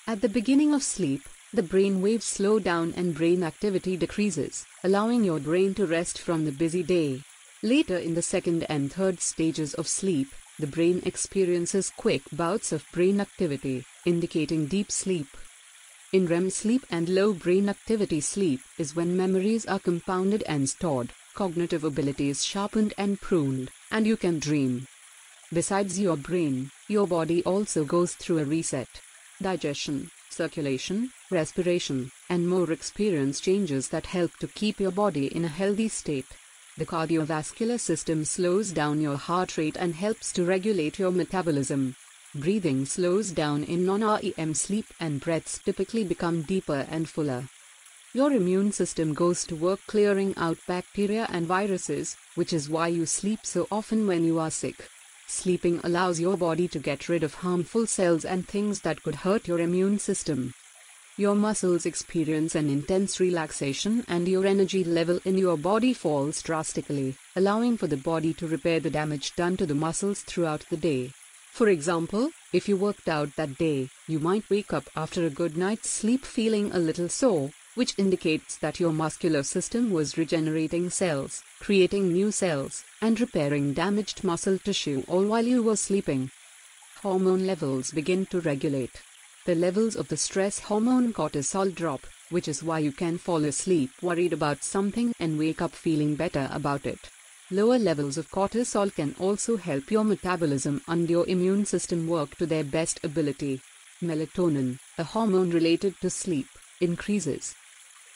At 0.06 0.20
the 0.20 0.30
beginning 0.30 0.74
of 0.74 0.84
sleep, 0.84 1.22
the 1.56 1.64
brain 1.64 2.02
waves 2.02 2.26
slow 2.26 2.60
down 2.60 2.94
and 2.98 3.16
brain 3.16 3.42
activity 3.42 3.96
decreases, 3.96 4.66
allowing 4.84 5.24
your 5.24 5.40
brain 5.40 5.74
to 5.76 5.88
rest 5.88 6.20
from 6.20 6.44
the 6.44 6.52
busy 6.52 6.84
day. 6.84 7.22
Later 7.64 7.98
in 7.98 8.14
the 8.14 8.22
second 8.22 8.66
and 8.70 8.92
third 8.92 9.22
stages 9.22 9.74
of 9.76 9.88
sleep, 9.88 10.28
the 10.60 10.68
brain 10.68 11.02
experiences 11.06 11.92
quick 11.96 12.22
bouts 12.32 12.72
of 12.72 12.86
brain 12.92 13.22
activity, 13.22 13.86
indicating 14.06 14.68
deep 14.68 14.92
sleep. 14.92 15.28
In 16.14 16.28
REM 16.28 16.50
sleep 16.50 16.86
and 16.90 17.10
low 17.10 17.34
brain 17.34 17.70
activity 17.70 18.22
sleep 18.22 18.62
is 18.78 18.96
when 18.96 19.18
memories 19.18 19.66
are 19.66 19.80
compounded 19.80 20.44
and 20.48 20.70
stored, 20.70 21.12
cognitive 21.34 21.84
abilities 21.84 22.44
sharpened 22.46 22.94
and 22.98 23.20
pruned, 23.20 23.72
and 23.92 24.06
you 24.06 24.16
can 24.16 24.40
dream. 24.40 24.88
Besides 25.52 26.00
your 26.00 26.18
brain, 26.18 26.72
your 26.88 27.08
body 27.08 27.44
also 27.44 27.86
goes 27.86 28.14
through 28.14 28.40
a 28.40 28.46
reset 28.46 28.88
digestion, 29.42 30.10
circulation, 30.30 31.12
respiration, 31.32 32.12
and 32.30 32.48
more 32.48 32.72
experience 32.72 33.40
changes 33.40 33.90
that 33.90 34.06
help 34.08 34.36
to 34.38 34.48
keep 34.48 34.80
your 34.80 34.92
body 34.92 35.28
in 35.28 35.46
a 35.46 35.50
healthy 35.50 35.88
state. 35.88 36.28
The 36.78 36.86
cardiovascular 36.86 37.80
system 37.80 38.26
slows 38.26 38.72
down 38.72 39.00
your 39.00 39.18
heart 39.18 39.58
rate 39.58 39.78
and 39.80 39.96
helps 39.96 40.34
to 40.34 40.44
regulate 40.46 41.00
your 41.00 41.12
metabolism. 41.12 41.96
Breathing 42.36 42.86
slows 42.86 43.32
down 43.32 43.64
in 43.64 43.86
non 43.86 44.02
REM 44.02 44.54
sleep, 44.54 44.88
and 45.00 45.22
breaths 45.22 45.60
typically 45.60 46.04
become 46.04 46.42
deeper 46.42 46.86
and 46.90 47.08
fuller. 47.08 47.48
Your 48.14 48.32
immune 48.34 48.72
system 48.72 49.14
goes 49.14 49.46
to 49.46 49.56
work 49.56 49.80
clearing 49.88 50.34
out 50.38 50.58
bacteria 50.68 51.28
and 51.30 51.46
viruses, 51.46 52.18
which 52.36 52.52
is 52.52 52.70
why 52.70 52.88
you 52.88 53.06
sleep 53.06 53.40
so 53.44 53.68
often 53.72 54.06
when 54.06 54.24
you 54.24 54.40
are 54.40 54.52
sick. 54.52 54.90
Sleeping 55.28 55.80
allows 55.84 56.20
your 56.20 56.38
body 56.38 56.68
to 56.68 56.80
get 56.80 57.10
rid 57.10 57.24
of 57.24 57.34
harmful 57.36 57.88
cells 57.88 58.26
and 58.26 58.48
things 58.48 58.82
that 58.82 59.02
could 59.02 59.16
hurt 59.16 59.48
your 59.48 59.60
immune 59.60 59.98
system. 59.98 60.54
Your 61.18 61.34
muscles 61.34 61.86
experience 61.86 62.56
an 62.56 62.70
intense 62.70 63.20
relaxation 63.20 64.04
and 64.08 64.28
your 64.28 64.46
energy 64.46 64.84
level 64.84 65.20
in 65.26 65.38
your 65.38 65.58
body 65.58 65.94
falls 65.94 66.42
drastically, 66.42 67.16
allowing 67.36 67.78
for 67.78 67.88
the 67.88 67.98
body 67.98 68.34
to 68.34 68.48
repair 68.48 68.80
the 68.80 68.90
damage 68.90 69.34
done 69.36 69.56
to 69.58 69.66
the 69.66 69.74
muscles 69.74 70.22
throughout 70.22 70.66
the 70.70 70.78
day. 70.78 71.12
For 71.52 71.70
example, 71.70 72.32
if 72.52 72.68
you 72.68 72.76
worked 72.76 73.08
out 73.08 73.36
that 73.38 73.58
day, 73.58 73.90
you 74.08 74.20
might 74.20 74.50
wake 74.50 74.74
up 74.74 74.90
after 74.96 75.26
a 75.26 75.30
good 75.30 75.56
night's 75.56 75.90
sleep 75.90 76.26
feeling 76.26 76.72
a 76.72 76.80
little 76.80 77.08
sore, 77.08 77.52
which 77.76 77.94
indicates 77.98 78.58
that 78.58 78.80
your 78.80 78.92
muscular 78.92 79.44
system 79.44 79.92
was 79.92 80.18
regenerating 80.18 80.90
cells, 80.90 81.44
creating 81.60 82.12
new 82.12 82.32
cells, 82.32 82.84
and 83.02 83.20
repairing 83.20 83.74
damaged 83.74 84.24
muscle 84.24 84.58
tissue 84.58 85.04
all 85.08 85.26
while 85.26 85.46
you 85.46 85.62
were 85.62 85.76
sleeping. 85.76 86.32
Hormone 87.02 87.46
levels 87.46 87.92
begin 87.92 88.26
to 88.28 88.42
regulate. 88.42 89.02
the 89.46 89.54
levels 89.54 89.96
of 89.96 90.08
the 90.08 90.18
stress 90.18 90.58
hormone 90.58 91.14
cortisol 91.14 91.74
drop, 91.74 92.02
which 92.32 92.48
is 92.48 92.64
why 92.64 92.80
you 92.80 92.92
can 92.92 93.16
fall 93.16 93.46
asleep 93.46 93.92
worried 94.02 94.34
about 94.34 94.64
something 94.64 95.14
and 95.20 95.38
wake 95.38 95.62
up 95.62 95.72
feeling 95.72 96.16
better 96.16 96.50
about 96.52 96.88
it. 96.88 97.12
Lower 97.52 97.78
levels 97.78 98.18
of 98.18 98.32
cortisol 98.32 98.94
can 98.94 99.16
also 99.20 99.56
help 99.56 99.92
your 99.92 100.04
metabolism 100.04 100.82
and 100.88 101.08
your 101.08 101.28
immune 101.28 101.64
system 101.64 102.08
work 102.08 102.36
to 102.38 102.48
their 102.48 102.64
best 102.64 103.00
ability. 103.04 103.62
Melatonin, 104.02 104.80
a 104.98 105.04
hormone 105.04 105.52
related 105.52 105.94
to 106.02 106.10
sleep, 106.10 106.48
increases. 106.82 107.54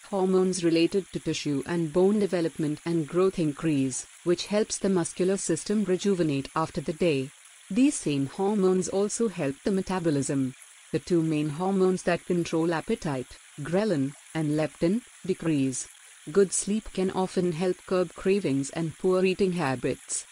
Hormones 0.10 0.64
related 0.64 1.06
to 1.14 1.20
tissue 1.20 1.62
and 1.68 1.94
bone 1.94 2.18
development 2.20 2.80
and 2.84 3.08
growth 3.08 3.38
increase, 3.38 4.08
which 4.24 4.48
helps 4.48 4.80
the 4.80 4.90
muscular 4.90 5.38
system 5.38 5.84
rejuvenate 5.84 6.50
after 6.56 6.82
the 6.82 6.94
day. 6.94 7.30
These 7.70 7.94
same 7.94 8.26
hormones 8.26 8.88
also 8.90 9.28
help 9.28 9.58
the 9.64 9.72
metabolism. 9.72 10.56
The 10.92 10.98
two 10.98 11.22
main 11.22 11.50
hormones 11.50 12.02
that 12.04 12.26
control 12.26 12.74
appetite, 12.74 13.38
ghrelin 13.62 14.14
and 14.34 14.58
leptin, 14.58 15.02
decrease. 15.28 15.88
Good 16.32 16.54
sleep 16.54 16.92
can 16.92 17.12
often 17.12 17.52
help 17.52 17.78
curb 17.86 18.16
cravings 18.16 18.72
and 18.72 18.98
poor 18.98 19.24
eating 19.24 19.52
habits. 19.52 20.26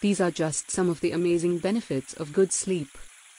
These 0.00 0.20
are 0.20 0.30
just 0.30 0.70
some 0.70 0.88
of 0.88 1.00
the 1.00 1.10
amazing 1.10 1.58
benefits 1.58 2.14
of 2.14 2.32
good 2.32 2.52
sleep. 2.52 2.96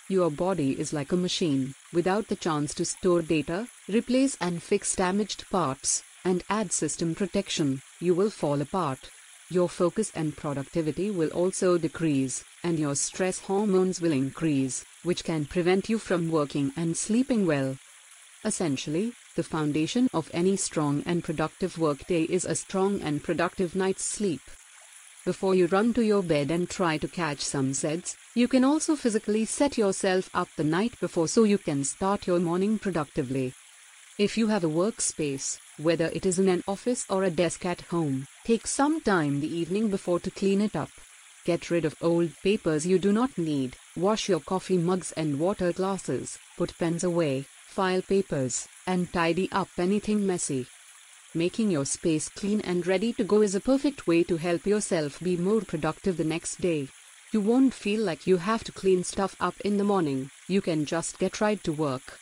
Your 0.10 0.30
body 0.30 0.78
is 0.78 0.92
like 0.92 1.14
a 1.14 1.16
machine, 1.16 1.74
without 1.94 2.28
the 2.28 2.36
chance 2.36 2.74
to 2.74 2.84
store 2.84 3.22
data, 3.22 3.70
replace 3.90 4.38
and 4.40 4.62
fix 4.62 4.96
damaged 4.96 5.50
parts, 5.50 6.04
and 6.24 6.44
add 6.50 6.72
system 6.72 7.16
protection, 7.16 7.82
you 8.00 8.14
will 8.14 8.30
fall 8.30 8.62
apart. 8.62 9.10
Your 9.50 9.68
focus 9.68 10.12
and 10.16 10.38
productivity 10.38 11.10
will 11.10 11.30
also 11.30 11.78
decrease, 11.80 12.44
and 12.64 12.78
your 12.78 12.94
stress 12.94 13.40
hormones 13.40 14.00
will 14.00 14.12
increase, 14.12 14.86
which 15.02 15.24
can 15.24 15.46
prevent 15.46 15.90
you 15.90 15.98
from 15.98 16.30
working 16.30 16.72
and 16.78 16.96
sleeping 16.96 17.48
well. 17.48 17.78
Essentially, 18.46 19.14
the 19.36 19.44
foundation 19.44 20.08
of 20.14 20.30
any 20.34 20.56
strong 20.56 21.02
and 21.06 21.24
productive 21.24 21.80
workday 21.80 22.24
is 22.24 22.46
a 22.46 22.54
strong 22.54 23.02
and 23.02 23.24
productive 23.24 23.76
night's 23.76 24.04
sleep. 24.04 24.42
Before 25.26 25.56
you 25.56 25.66
run 25.68 25.94
to 25.96 26.04
your 26.04 26.24
bed 26.24 26.52
and 26.52 26.70
try 26.70 26.98
to 26.98 27.08
catch 27.08 27.42
some 27.42 27.74
sunsets, 27.74 28.16
you 28.36 28.48
can 28.48 28.64
also 28.64 28.96
physically 28.96 29.46
set 29.46 29.78
yourself 29.78 30.30
up 30.34 30.48
the 30.56 30.64
night 30.64 31.00
before 31.00 31.28
so 31.28 31.44
you 31.44 31.58
can 31.58 31.84
start 31.84 32.28
your 32.28 32.40
morning 32.40 32.80
productively. 32.80 33.54
If 34.20 34.38
you 34.38 34.48
have 34.48 34.66
a 34.66 34.68
workspace, 34.68 35.60
whether 35.78 36.08
it 36.08 36.26
is 36.26 36.40
in 36.40 36.50
an 36.50 36.62
office 36.68 37.06
or 37.10 37.24
a 37.24 37.32
desk 37.32 37.66
at 37.66 37.80
home, 37.84 38.28
take 38.44 38.68
some 38.68 39.00
time 39.00 39.40
the 39.40 39.48
evening 39.48 39.88
before 39.88 40.20
to 40.20 40.30
clean 40.30 40.60
it 40.60 40.76
up. 40.76 40.90
Get 41.46 41.72
rid 41.72 41.86
of 41.86 41.96
old 42.02 42.32
papers 42.44 42.86
you 42.86 43.00
do 43.00 43.14
not 43.14 43.38
need, 43.38 43.78
wash 43.96 44.28
your 44.28 44.42
coffee 44.42 44.78
mugs 44.78 45.14
and 45.14 45.40
water 45.40 45.72
glasses, 45.72 46.38
put 46.58 46.78
pens 46.78 47.06
away, 47.06 47.46
file 47.68 48.02
papers, 48.02 48.68
and 48.86 49.10
tidy 49.14 49.50
up 49.54 49.70
anything 49.78 50.28
messy. 50.28 50.68
Making 51.34 51.72
your 51.72 51.86
space 51.86 52.28
clean 52.28 52.60
and 52.60 52.86
ready 52.86 53.14
to 53.14 53.24
go 53.24 53.42
is 53.42 53.56
a 53.56 53.62
perfect 53.62 54.06
way 54.06 54.26
to 54.26 54.36
help 54.36 54.66
yourself 54.66 55.22
be 55.22 55.38
more 55.38 55.62
productive 55.62 56.18
the 56.18 56.26
next 56.26 56.60
day. 56.60 56.90
You 57.32 57.40
won't 57.40 57.74
feel 57.74 58.02
like 58.02 58.28
you 58.28 58.36
have 58.36 58.66
to 58.66 58.74
clean 58.74 59.06
stuff 59.06 59.38
up 59.40 59.56
in 59.62 59.78
the 59.78 59.86
morning, 59.86 60.30
you 60.50 60.60
can 60.60 60.84
just 60.84 61.20
get 61.20 61.40
right 61.40 61.64
to 61.64 61.72
work. 61.72 62.20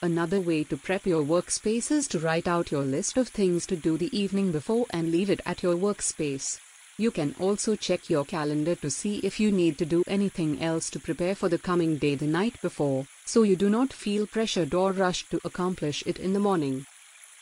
Another 0.00 0.40
way 0.40 0.62
to 0.62 0.76
prep 0.76 1.06
your 1.06 1.24
workspace 1.24 1.90
is 1.90 2.06
to 2.08 2.20
write 2.20 2.46
out 2.46 2.70
your 2.70 2.84
list 2.84 3.16
of 3.16 3.26
things 3.26 3.66
to 3.66 3.74
do 3.74 3.98
the 3.98 4.16
evening 4.16 4.52
before 4.52 4.86
and 4.90 5.10
leave 5.10 5.28
it 5.28 5.40
at 5.44 5.64
your 5.64 5.74
workspace. 5.74 6.60
You 6.98 7.10
can 7.10 7.34
also 7.40 7.74
check 7.74 8.08
your 8.08 8.24
calendar 8.24 8.76
to 8.76 8.90
see 8.90 9.18
if 9.24 9.40
you 9.40 9.50
need 9.50 9.76
to 9.78 9.84
do 9.84 10.04
anything 10.06 10.62
else 10.62 10.88
to 10.90 11.00
prepare 11.00 11.34
for 11.34 11.48
the 11.48 11.58
coming 11.58 11.96
day 11.96 12.14
the 12.14 12.28
night 12.28 12.62
before, 12.62 13.08
so 13.24 13.42
you 13.42 13.56
do 13.56 13.68
not 13.68 13.92
feel 13.92 14.28
pressured 14.28 14.72
or 14.72 14.92
rushed 14.92 15.32
to 15.32 15.40
accomplish 15.44 16.04
it 16.06 16.20
in 16.20 16.32
the 16.32 16.38
morning. 16.40 16.86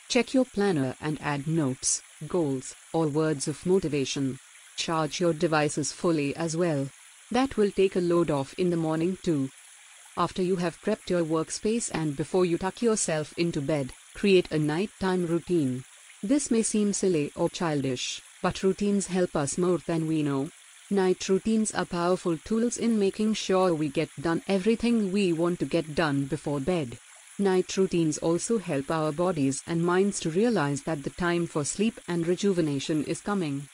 Check 0.09 0.33
your 0.33 0.45
planner 0.45 0.95
and 0.99 1.21
add 1.21 1.45
notes, 1.45 2.01
goals, 2.27 2.73
or 2.91 3.07
words 3.07 3.47
of 3.47 3.67
motivation. 3.67 4.39
Charge 4.77 5.19
your 5.19 5.33
devices 5.33 5.91
fully 5.91 6.35
as 6.35 6.57
well. 6.57 6.89
That 7.29 7.55
will 7.55 7.69
take 7.69 7.95
a 7.95 7.99
load 7.99 8.31
off 8.31 8.55
in 8.57 8.71
the 8.71 8.77
morning 8.77 9.19
too. 9.21 9.49
After 10.19 10.41
you 10.41 10.55
have 10.55 10.81
prepped 10.81 11.11
your 11.11 11.23
workspace 11.23 11.91
and 11.93 12.17
before 12.17 12.43
you 12.43 12.57
tuck 12.57 12.81
yourself 12.81 13.35
into 13.37 13.61
bed, 13.61 13.93
create 14.15 14.51
a 14.51 14.57
nighttime 14.57 15.27
routine. 15.27 15.83
This 16.23 16.49
may 16.49 16.63
seem 16.63 16.93
silly 16.93 17.31
or 17.35 17.51
childish, 17.51 18.23
but 18.41 18.63
routines 18.63 19.05
help 19.05 19.35
us 19.35 19.59
more 19.59 19.77
than 19.77 20.07
we 20.07 20.23
know. 20.23 20.49
Night 20.89 21.29
routines 21.29 21.71
are 21.71 21.85
powerful 21.85 22.35
tools 22.35 22.77
in 22.77 22.97
making 22.97 23.35
sure 23.35 23.75
we 23.75 23.89
get 23.89 24.09
done 24.19 24.41
everything 24.47 25.11
we 25.11 25.33
want 25.33 25.59
to 25.59 25.65
get 25.65 25.93
done 25.93 26.25
before 26.25 26.59
bed. 26.59 26.97
Night 27.37 27.77
routines 27.77 28.17
also 28.17 28.57
help 28.57 28.89
our 28.89 29.11
bodies 29.11 29.61
and 29.67 29.85
minds 29.85 30.19
to 30.21 30.31
realize 30.31 30.81
that 30.81 31.03
the 31.03 31.11
time 31.11 31.45
for 31.45 31.63
sleep 31.63 32.01
and 32.07 32.25
rejuvenation 32.25 33.03
is 33.03 33.21
coming. 33.21 33.69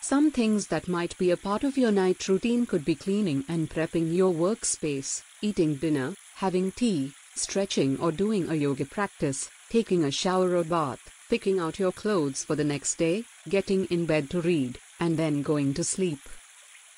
Some 0.00 0.32
things 0.32 0.66
that 0.66 0.88
might 0.88 1.16
be 1.16 1.30
a 1.30 1.36
part 1.36 1.62
of 1.62 1.78
your 1.78 1.92
night 1.92 2.26
routine 2.26 2.66
could 2.66 2.84
be 2.84 2.96
cleaning 2.96 3.44
and 3.48 3.70
prepping 3.70 4.12
your 4.12 4.32
workspace, 4.32 5.22
eating 5.42 5.76
dinner, 5.76 6.14
having 6.36 6.72
tea, 6.72 7.12
stretching 7.34 7.98
or 7.98 8.12
doing 8.12 8.48
a 8.48 8.54
yoga 8.54 8.84
practice, 8.84 9.48
taking 9.68 10.04
a 10.04 10.10
shower 10.10 10.56
or 10.56 10.64
bath, 10.64 11.00
picking 11.28 11.58
out 11.58 11.78
your 11.78 11.92
clothes 11.92 12.44
for 12.44 12.56
the 12.56 12.64
next 12.64 12.96
day, 12.96 13.24
getting 13.48 13.84
in 13.86 14.06
bed 14.06 14.30
to 14.30 14.40
read, 14.40 14.78
and 15.00 15.16
then 15.16 15.42
going 15.42 15.74
to 15.74 15.84
sleep. 15.84 16.20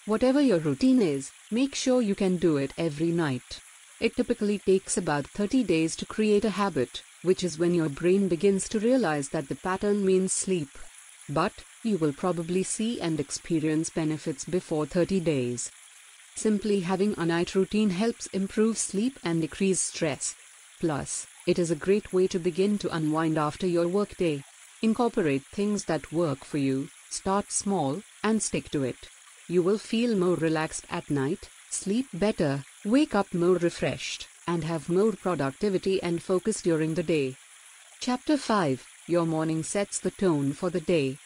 Whatever 0.07 0.41
your 0.41 0.59
routine 0.59 1.03
is, 1.03 1.31
make 1.51 1.75
sure 1.75 2.01
you 2.01 2.15
can 2.15 2.37
do 2.37 2.57
it 2.57 2.73
every 2.79 3.11
night. 3.11 3.61
It 4.01 4.17
typically 4.17 4.59
takes 4.59 4.97
about 4.97 5.27
30 5.27 5.65
days 5.65 5.97
to 5.97 6.07
create 6.07 6.45
a 6.45 6.51
habit, 6.51 7.03
which 7.23 7.43
is 7.43 7.59
when 7.59 7.75
your 7.75 7.89
brain 7.89 8.29
begins 8.29 8.69
to 8.69 8.79
realize 8.79 9.31
that 9.31 9.49
the 9.49 9.57
pattern 9.57 10.07
means 10.07 10.33
sleep. 10.33 10.69
But, 11.29 11.53
you 11.83 11.99
will 11.99 12.13
probably 12.13 12.63
see 12.63 13.01
and 13.01 13.19
experience 13.19 13.91
benefits 13.91 14.45
before 14.45 14.87
30 14.87 15.21
days. 15.21 15.71
Simply 16.39 16.79
having 16.79 17.17
a 17.19 17.27
night 17.27 17.57
routine 17.57 17.91
helps 17.91 18.27
improve 18.29 18.79
sleep 18.79 19.19
and 19.25 19.41
decrease 19.41 19.81
stress. 19.81 20.37
Plus, 20.79 21.27
it 21.49 21.59
is 21.59 21.73
a 21.73 21.83
great 21.87 22.13
way 22.13 22.29
to 22.29 22.39
begin 22.39 22.79
to 22.79 22.95
unwind 22.95 23.37
after 23.37 23.67
your 23.67 23.89
workday. 23.89 24.45
Incorporate 24.81 25.45
things 25.47 25.87
that 25.87 26.13
work 26.13 26.45
for 26.45 26.59
you, 26.59 26.91
start 27.11 27.51
small, 27.51 28.03
and 28.23 28.41
stick 28.41 28.71
to 28.71 28.85
it. 28.85 29.09
You 29.49 29.63
will 29.63 29.79
feel 29.79 30.17
more 30.17 30.37
relaxed 30.37 30.87
at 30.89 31.11
night, 31.11 31.49
sleep 31.71 32.07
better, 32.15 32.65
wake 32.85 33.17
up 33.17 33.35
more 33.35 33.57
refreshed, 33.57 34.29
and 34.47 34.63
have 34.63 34.89
more 34.89 35.15
productivity 35.15 36.01
and 36.05 36.23
focus 36.23 36.63
during 36.63 36.95
the 36.95 37.03
day. 37.03 37.35
Chapter 37.99 38.37
5 38.37 38.87
Your 39.09 39.27
morning 39.27 39.65
sets 39.65 39.99
the 39.99 40.13
tone 40.13 40.53
for 40.53 40.71
the 40.71 40.83
day. 40.83 41.19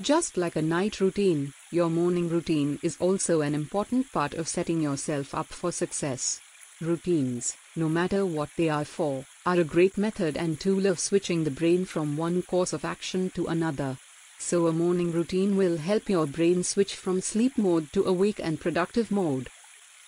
Just 0.00 0.36
like 0.36 0.56
a 0.56 0.62
night 0.62 0.98
routine, 0.98 1.52
your 1.70 1.88
morning 1.88 2.28
routine 2.28 2.80
is 2.82 2.96
also 2.98 3.42
an 3.42 3.54
important 3.54 4.10
part 4.10 4.34
of 4.34 4.48
setting 4.48 4.80
yourself 4.80 5.32
up 5.32 5.46
for 5.46 5.70
success. 5.70 6.40
Routines, 6.80 7.56
no 7.76 7.88
matter 7.88 8.26
what 8.26 8.50
they 8.56 8.68
are 8.68 8.84
for, 8.84 9.24
are 9.46 9.60
a 9.60 9.62
great 9.62 9.96
method 9.96 10.36
and 10.36 10.58
tool 10.58 10.86
of 10.86 10.98
switching 10.98 11.44
the 11.44 11.50
brain 11.52 11.84
from 11.84 12.16
one 12.16 12.42
course 12.42 12.72
of 12.72 12.84
action 12.84 13.30
to 13.36 13.46
another. 13.46 13.96
So, 14.40 14.66
a 14.66 14.72
morning 14.72 15.12
routine 15.12 15.56
will 15.56 15.76
help 15.76 16.08
your 16.08 16.26
brain 16.26 16.64
switch 16.64 16.96
from 16.96 17.20
sleep 17.20 17.56
mode 17.56 17.92
to 17.92 18.02
awake 18.04 18.40
and 18.42 18.60
productive 18.60 19.12
mode. 19.12 19.48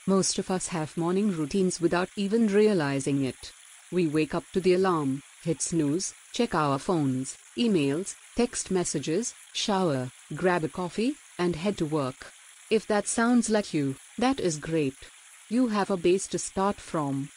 Most 0.05 0.37
of 0.41 0.51
us 0.51 0.67
have 0.69 0.97
morning 0.97 1.31
routines 1.31 1.81
without 1.81 2.09
even 2.17 2.49
realizing 2.49 3.25
it. 3.25 3.53
We 3.93 4.09
wake 4.09 4.35
up 4.35 4.45
to 4.53 4.61
the 4.61 4.75
alarm, 4.75 5.23
hit 5.45 5.63
snooze, 5.63 6.13
check 6.33 6.57
our 6.57 6.81
phones, 6.81 7.39
emails, 7.57 8.17
text 8.37 8.71
messages, 8.71 9.33
shower, 9.55 10.11
grab 10.35 10.63
a 10.63 10.69
coffee, 10.69 11.15
and 11.39 11.57
head 11.57 11.79
to 11.79 11.87
work. 11.87 12.33
If 12.71 12.87
that 12.87 13.09
sounds 13.09 13.49
like 13.49 13.73
you, 13.73 13.97
that 14.19 14.41
is 14.41 14.59
great. 14.59 14.95
You 15.49 15.69
have 15.69 15.91
a 15.91 15.97
base 15.97 16.27
to 16.29 16.39
start 16.39 16.77
from. 16.77 17.31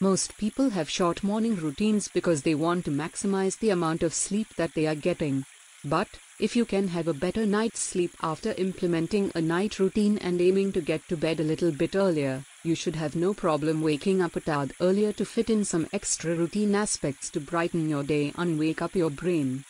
Most 0.00 0.36
people 0.36 0.70
have 0.70 0.90
short 0.90 1.22
morning 1.22 1.54
routines 1.54 2.08
because 2.08 2.42
they 2.42 2.56
want 2.56 2.84
to 2.86 2.90
maximize 2.90 3.56
the 3.60 3.70
amount 3.70 4.02
of 4.02 4.12
sleep 4.12 4.48
that 4.56 4.74
they 4.74 4.88
are 4.88 4.96
getting. 4.96 5.44
But, 5.84 6.08
if 6.40 6.56
you 6.56 6.64
can 6.64 6.88
have 6.88 7.06
a 7.06 7.14
better 7.14 7.46
night's 7.46 7.78
sleep 7.78 8.12
after 8.20 8.52
implementing 8.54 9.30
a 9.36 9.40
night 9.40 9.78
routine 9.78 10.18
and 10.18 10.40
aiming 10.40 10.72
to 10.72 10.80
get 10.80 11.06
to 11.08 11.16
bed 11.16 11.38
a 11.38 11.44
little 11.44 11.70
bit 11.70 11.94
earlier, 11.94 12.42
you 12.64 12.74
should 12.74 12.96
have 12.96 13.14
no 13.14 13.32
problem 13.32 13.80
waking 13.80 14.20
up 14.20 14.34
a 14.34 14.40
tad 14.40 14.72
earlier 14.80 15.12
to 15.12 15.24
fit 15.24 15.50
in 15.50 15.64
some 15.64 15.86
extra 15.92 16.34
routine 16.34 16.74
aspects 16.74 17.30
to 17.30 17.38
brighten 17.38 17.88
your 17.88 18.02
day 18.02 18.32
and 18.36 18.58
wake 18.58 18.82
up 18.82 18.96
your 18.96 19.10
brain. 19.10 19.64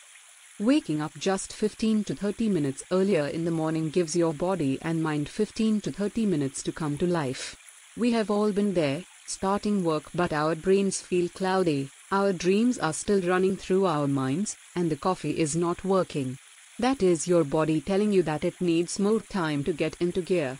Waking 0.63 1.01
up 1.01 1.11
just 1.19 1.51
15 1.51 2.05
to 2.05 2.15
30 2.15 2.47
minutes 2.47 2.83
earlier 2.89 3.27
in 3.27 3.43
the 3.43 3.51
morning 3.51 3.89
gives 3.89 4.15
your 4.15 4.33
body 4.33 4.79
and 4.81 5.03
mind 5.03 5.27
15 5.27 5.81
to 5.81 5.91
30 5.91 6.25
minutes 6.25 6.63
to 6.63 6.71
come 6.71 6.97
to 6.99 7.05
life. 7.05 7.57
We 7.97 8.13
have 8.13 8.31
all 8.31 8.53
been 8.53 8.73
there, 8.73 9.03
starting 9.27 9.83
work, 9.83 10.05
but 10.15 10.31
our 10.31 10.55
brains 10.55 11.01
feel 11.01 11.27
cloudy, 11.27 11.89
our 12.13 12.31
dreams 12.31 12.79
are 12.79 12.93
still 12.93 13.19
running 13.19 13.57
through 13.57 13.87
our 13.87 14.07
minds, 14.07 14.55
and 14.73 14.89
the 14.89 14.95
coffee 14.95 15.37
is 15.37 15.53
not 15.53 15.83
working. 15.83 16.37
That 16.79 17.03
is 17.03 17.27
your 17.27 17.43
body 17.43 17.81
telling 17.81 18.13
you 18.13 18.23
that 18.23 18.45
it 18.45 18.61
needs 18.61 18.99
more 18.99 19.19
time 19.19 19.65
to 19.65 19.73
get 19.73 19.97
into 19.99 20.21
gear. 20.21 20.59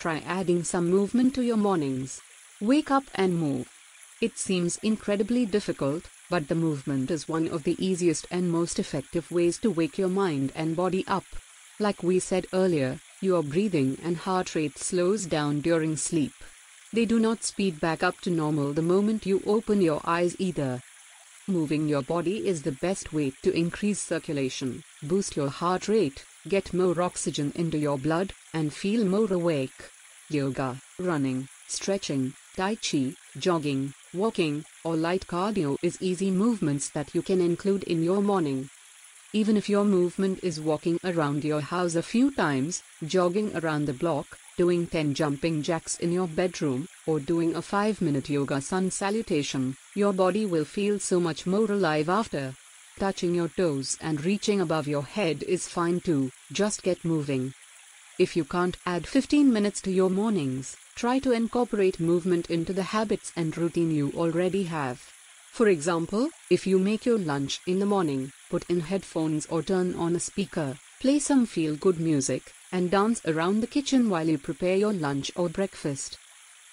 Try 0.00 0.18
adding 0.26 0.64
some 0.64 0.90
movement 0.90 1.36
to 1.36 1.42
your 1.42 1.58
mornings. 1.58 2.20
Wake 2.60 2.90
up 2.90 3.04
and 3.14 3.38
move. 3.38 3.70
It 4.20 4.36
seems 4.36 4.78
incredibly 4.78 5.46
difficult, 5.46 6.08
but 6.30 6.48
the 6.48 6.54
movement 6.54 7.10
is 7.10 7.28
one 7.28 7.48
of 7.48 7.64
the 7.64 7.76
easiest 7.84 8.26
and 8.30 8.50
most 8.50 8.78
effective 8.78 9.30
ways 9.30 9.58
to 9.58 9.70
wake 9.70 9.98
your 9.98 10.08
mind 10.08 10.52
and 10.54 10.76
body 10.76 11.04
up. 11.06 11.24
Like 11.78 12.02
we 12.02 12.18
said 12.18 12.46
earlier, 12.52 12.98
your 13.20 13.42
breathing 13.42 13.98
and 14.02 14.16
heart 14.16 14.54
rate 14.54 14.78
slows 14.78 15.26
down 15.26 15.60
during 15.60 15.96
sleep. 15.96 16.32
They 16.92 17.04
do 17.04 17.18
not 17.18 17.44
speed 17.44 17.80
back 17.80 18.02
up 18.02 18.20
to 18.20 18.30
normal 18.30 18.72
the 18.72 18.82
moment 18.82 19.26
you 19.26 19.42
open 19.46 19.80
your 19.80 20.00
eyes 20.04 20.36
either. 20.38 20.82
Moving 21.46 21.88
your 21.88 22.02
body 22.02 22.46
is 22.46 22.62
the 22.62 22.72
best 22.72 23.12
way 23.12 23.32
to 23.42 23.52
increase 23.52 24.00
circulation, 24.00 24.82
boost 25.02 25.36
your 25.36 25.48
heart 25.48 25.88
rate, 25.88 26.24
get 26.46 26.74
more 26.74 27.00
oxygen 27.00 27.52
into 27.54 27.78
your 27.78 27.98
blood, 27.98 28.32
and 28.52 28.72
feel 28.72 29.04
more 29.04 29.32
awake. 29.32 29.90
Yoga, 30.28 30.76
running, 30.98 31.48
stretching, 31.66 32.34
tai 32.54 32.74
chi, 32.76 33.14
jogging, 33.38 33.94
walking, 34.14 34.64
or 34.84 34.96
light 34.96 35.26
cardio 35.26 35.76
is 35.82 36.00
easy 36.00 36.30
movements 36.30 36.88
that 36.90 37.14
you 37.14 37.22
can 37.22 37.40
include 37.40 37.82
in 37.84 38.02
your 38.02 38.22
morning. 38.22 38.68
Even 39.32 39.56
if 39.56 39.68
your 39.68 39.84
movement 39.84 40.40
is 40.42 40.60
walking 40.60 40.98
around 41.04 41.44
your 41.44 41.60
house 41.60 41.94
a 41.94 42.02
few 42.02 42.30
times, 42.30 42.82
jogging 43.06 43.54
around 43.56 43.84
the 43.84 43.92
block, 43.92 44.38
doing 44.56 44.86
10 44.86 45.14
jumping 45.14 45.62
jacks 45.62 45.98
in 45.98 46.10
your 46.10 46.26
bedroom, 46.26 46.88
or 47.06 47.20
doing 47.20 47.54
a 47.54 47.62
5 47.62 48.00
minute 48.00 48.28
yoga 48.30 48.60
sun 48.60 48.90
salutation, 48.90 49.76
your 49.94 50.12
body 50.12 50.46
will 50.46 50.64
feel 50.64 50.98
so 50.98 51.20
much 51.20 51.46
more 51.46 51.70
alive 51.70 52.08
after. 52.08 52.54
Touching 52.98 53.34
your 53.34 53.48
toes 53.48 53.96
and 54.00 54.24
reaching 54.24 54.60
above 54.60 54.88
your 54.88 55.04
head 55.04 55.42
is 55.42 55.68
fine 55.68 56.00
too, 56.00 56.30
just 56.50 56.82
get 56.82 57.04
moving. 57.04 57.52
If 58.18 58.34
you 58.34 58.44
can't 58.44 58.76
add 58.84 59.06
15 59.06 59.52
minutes 59.52 59.80
to 59.82 59.92
your 59.92 60.10
mornings, 60.10 60.76
try 60.96 61.20
to 61.20 61.30
incorporate 61.30 62.00
movement 62.00 62.50
into 62.50 62.72
the 62.72 62.82
habits 62.82 63.30
and 63.36 63.56
routine 63.56 63.92
you 63.92 64.12
already 64.16 64.64
have. 64.64 64.98
For 65.52 65.68
example, 65.68 66.30
if 66.50 66.66
you 66.66 66.80
make 66.80 67.06
your 67.06 67.18
lunch 67.18 67.60
in 67.68 67.78
the 67.78 67.86
morning, 67.86 68.32
put 68.50 68.68
in 68.68 68.80
headphones 68.80 69.46
or 69.46 69.62
turn 69.62 69.94
on 69.94 70.16
a 70.16 70.20
speaker, 70.20 70.76
play 70.98 71.20
some 71.20 71.46
feel 71.46 71.76
good 71.76 72.00
music, 72.00 72.52
and 72.72 72.90
dance 72.90 73.20
around 73.24 73.60
the 73.60 73.68
kitchen 73.68 74.10
while 74.10 74.28
you 74.28 74.36
prepare 74.36 74.76
your 74.76 74.92
lunch 74.92 75.30
or 75.36 75.48
breakfast. 75.48 76.18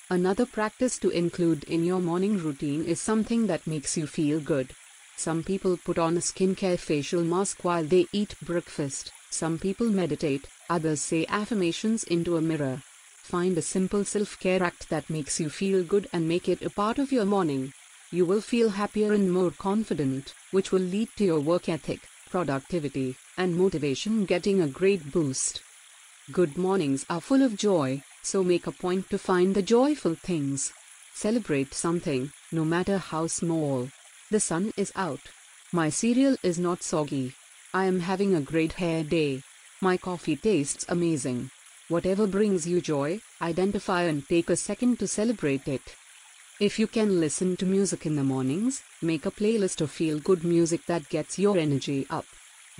Another 0.10 0.48
practice 0.48 0.98
to 0.98 1.12
include 1.12 1.64
in 1.66 1.84
your 1.84 2.00
morning 2.00 2.40
routine 2.40 2.84
is 2.84 3.00
something 3.00 3.46
that 3.46 3.68
makes 3.68 3.96
you 3.96 4.08
feel 4.08 4.40
good. 4.40 4.74
Some 5.18 5.44
people 5.44 5.78
put 5.78 5.98
on 5.98 6.18
a 6.18 6.22
skincare 6.22 6.78
facial 6.78 7.24
mask 7.24 7.64
while 7.64 7.84
they 7.84 8.08
eat 8.12 8.36
breakfast, 8.42 9.12
some 9.30 9.58
people 9.60 9.90
meditate, 9.90 10.48
others 10.70 11.02
say 11.02 11.26
affirmations 11.28 12.04
into 12.06 12.38
a 12.38 12.42
mirror. 12.42 12.82
Find 13.22 13.58
a 13.58 13.62
simple 13.62 14.06
self 14.06 14.40
care 14.40 14.64
act 14.64 14.90
that 14.90 15.10
makes 15.10 15.40
you 15.40 15.50
feel 15.50 15.84
good 15.84 16.08
and 16.14 16.28
make 16.28 16.48
it 16.48 16.62
a 16.62 16.70
part 16.70 17.00
of 17.00 17.12
your 17.12 17.26
morning. 17.26 17.74
You 18.12 18.26
will 18.26 18.40
feel 18.40 18.70
happier 18.70 19.14
and 19.14 19.32
more 19.32 19.52
confident, 19.52 20.34
which 20.52 20.72
will 20.72 20.82
lead 20.82 21.10
to 21.18 21.26
your 21.26 21.40
work 21.40 21.68
ethic, 21.68 22.02
productivity, 22.30 23.16
and 23.38 23.56
motivation 23.56 24.26
getting 24.26 24.62
a 24.62 24.68
great 24.68 25.12
boost. 25.12 25.62
Good 26.32 26.58
mornings 26.58 27.06
are 27.10 27.20
full 27.20 27.42
of 27.42 27.58
joy, 27.58 28.04
so 28.22 28.44
make 28.44 28.68
a 28.68 28.72
point 28.72 29.10
to 29.10 29.18
find 29.18 29.54
the 29.54 29.62
joyful 29.62 30.16
things. 30.16 30.72
Celebrate 31.14 31.74
something, 31.74 32.32
no 32.52 32.64
matter 32.64 32.98
how 32.98 33.28
small. 33.28 33.90
The 34.32 34.40
sun 34.40 34.72
is 34.76 34.92
out. 34.96 35.20
My 35.72 35.90
cereal 35.90 36.36
is 36.42 36.58
not 36.58 36.82
soggy. 36.82 37.36
I 37.76 37.86
am 37.86 38.00
having 38.00 38.34
a 38.34 38.42
great 38.42 38.74
hair 38.74 39.04
day. 39.04 39.44
My 39.82 39.98
coffee 39.98 40.36
tastes 40.36 40.84
amazing. 40.90 41.52
Whatever 41.90 42.26
brings 42.26 42.68
you 42.68 42.82
joy, 42.82 43.20
identify 43.40 44.04
and 44.04 44.28
take 44.28 44.50
a 44.50 44.56
second 44.56 44.98
to 44.98 45.08
celebrate 45.08 45.68
it. 45.68 45.96
If 46.60 46.80
you 46.80 46.88
can 46.88 47.20
listen 47.20 47.56
to 47.58 47.68
music 47.68 48.08
in 48.08 48.16
the 48.16 48.24
mornings, 48.24 48.82
make 49.00 49.28
a 49.28 49.32
playlist 49.32 49.80
of 49.82 49.92
feel 49.92 50.18
good 50.18 50.44
music 50.44 50.88
that 50.88 51.10
gets 51.10 51.38
your 51.38 51.58
energy 51.60 52.08
up. 52.10 52.26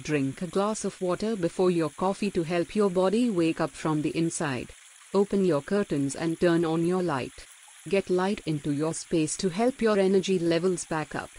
Drink 0.02 0.42
a 0.42 0.48
glass 0.48 0.84
of 0.84 1.00
water 1.00 1.36
before 1.36 1.70
your 1.70 1.92
coffee 1.92 2.32
to 2.32 2.42
help 2.42 2.76
your 2.76 2.90
body 2.90 3.30
wake 3.30 3.62
up 3.62 3.72
from 3.72 4.02
the 4.02 4.18
inside. 4.18 4.70
Open 5.14 5.46
your 5.46 5.62
curtains 5.62 6.16
and 6.16 6.40
turn 6.40 6.66
on 6.66 6.88
your 6.88 7.04
light. 7.04 7.46
Get 7.88 8.10
light 8.10 8.42
into 8.48 8.72
your 8.72 8.96
space 8.96 9.38
to 9.38 9.50
help 9.50 9.80
your 9.80 10.00
energy 10.00 10.40
levels 10.40 10.86
back 10.86 11.14
up. 11.14 11.30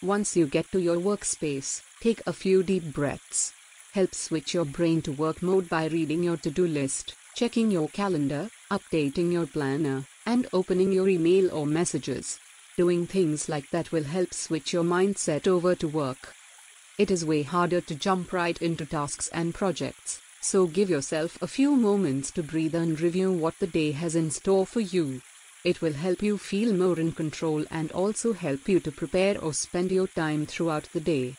Once 0.00 0.36
you 0.36 0.46
get 0.46 0.70
to 0.70 0.80
your 0.80 0.96
workspace, 0.96 1.82
take 2.00 2.22
a 2.24 2.32
few 2.32 2.62
deep 2.62 2.84
breaths. 2.92 3.52
Help 3.92 4.14
switch 4.14 4.54
your 4.54 4.64
brain 4.64 5.02
to 5.02 5.10
work 5.10 5.42
mode 5.42 5.68
by 5.68 5.86
reading 5.86 6.22
your 6.22 6.36
to 6.36 6.52
do 6.52 6.68
list, 6.68 7.14
checking 7.34 7.68
your 7.72 7.88
calendar, 7.88 8.48
updating 8.70 9.32
your 9.32 9.46
planner, 9.46 10.06
and 10.24 10.46
opening 10.52 10.92
your 10.92 11.08
email 11.08 11.52
or 11.52 11.66
messages. 11.66 12.38
Doing 12.76 13.08
things 13.08 13.48
like 13.48 13.68
that 13.70 13.90
will 13.90 14.04
help 14.04 14.32
switch 14.32 14.72
your 14.72 14.84
mindset 14.84 15.48
over 15.48 15.74
to 15.74 15.88
work. 15.88 16.32
It 16.96 17.10
is 17.10 17.24
way 17.24 17.42
harder 17.42 17.80
to 17.80 17.94
jump 17.96 18.32
right 18.32 18.60
into 18.62 18.86
tasks 18.86 19.28
and 19.32 19.52
projects, 19.52 20.20
so 20.40 20.68
give 20.68 20.88
yourself 20.88 21.42
a 21.42 21.48
few 21.48 21.74
moments 21.74 22.30
to 22.32 22.44
breathe 22.44 22.76
and 22.76 23.00
review 23.00 23.32
what 23.32 23.58
the 23.58 23.66
day 23.66 23.90
has 23.90 24.14
in 24.14 24.30
store 24.30 24.64
for 24.64 24.80
you. 24.80 25.22
It 25.64 25.80
will 25.80 25.92
help 25.92 26.22
you 26.22 26.38
feel 26.38 26.74
more 26.74 26.98
in 26.98 27.12
control 27.12 27.64
and 27.70 27.92
also 27.92 28.32
help 28.32 28.68
you 28.68 28.80
to 28.80 28.90
prepare 28.90 29.40
or 29.40 29.54
spend 29.54 29.92
your 29.92 30.08
time 30.08 30.44
throughout 30.44 30.88
the 30.92 31.00
day. 31.00 31.36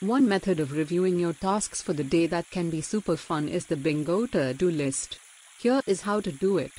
One 0.00 0.28
method 0.28 0.58
of 0.58 0.72
reviewing 0.72 1.20
your 1.20 1.32
tasks 1.32 1.80
for 1.80 1.92
the 1.92 2.02
day 2.02 2.26
that 2.26 2.50
can 2.50 2.70
be 2.70 2.80
super 2.80 3.16
fun 3.16 3.48
is 3.48 3.66
the 3.66 3.76
bingo 3.76 4.26
to-do 4.26 4.68
list. 4.68 5.18
Here 5.60 5.80
is 5.86 6.00
how 6.00 6.20
to 6.20 6.32
do 6.32 6.58
it. 6.58 6.72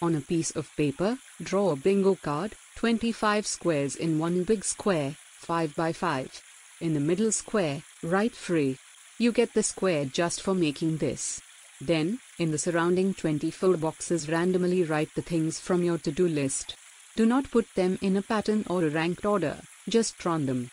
On 0.00 0.14
a 0.14 0.22
piece 0.22 0.50
of 0.52 0.74
paper, 0.76 1.18
draw 1.42 1.72
a 1.72 1.76
bingo 1.76 2.14
card, 2.14 2.54
25 2.76 3.46
squares 3.46 3.94
in 3.94 4.18
one 4.18 4.44
big 4.44 4.64
square, 4.64 5.16
5 5.40 5.76
by 5.76 5.92
5. 5.92 6.42
In 6.80 6.94
the 6.94 7.00
middle 7.00 7.32
square, 7.32 7.82
write 8.02 8.34
free. 8.34 8.78
You 9.18 9.30
get 9.30 9.52
the 9.52 9.62
square 9.62 10.06
just 10.06 10.40
for 10.40 10.54
making 10.54 10.96
this. 10.96 11.42
Then, 11.80 12.20
in 12.38 12.50
the 12.50 12.58
surrounding 12.58 13.14
24 13.14 13.76
boxes 13.78 14.28
randomly 14.28 14.84
write 14.84 15.14
the 15.14 15.22
things 15.22 15.58
from 15.58 15.82
your 15.82 15.98
to-do 15.98 16.28
list. 16.28 16.76
Do 17.16 17.26
not 17.26 17.50
put 17.50 17.66
them 17.74 17.98
in 18.02 18.16
a 18.16 18.22
pattern 18.22 18.64
or 18.68 18.84
a 18.84 18.90
ranked 18.90 19.24
order, 19.24 19.60
just 19.88 20.24
random. 20.24 20.70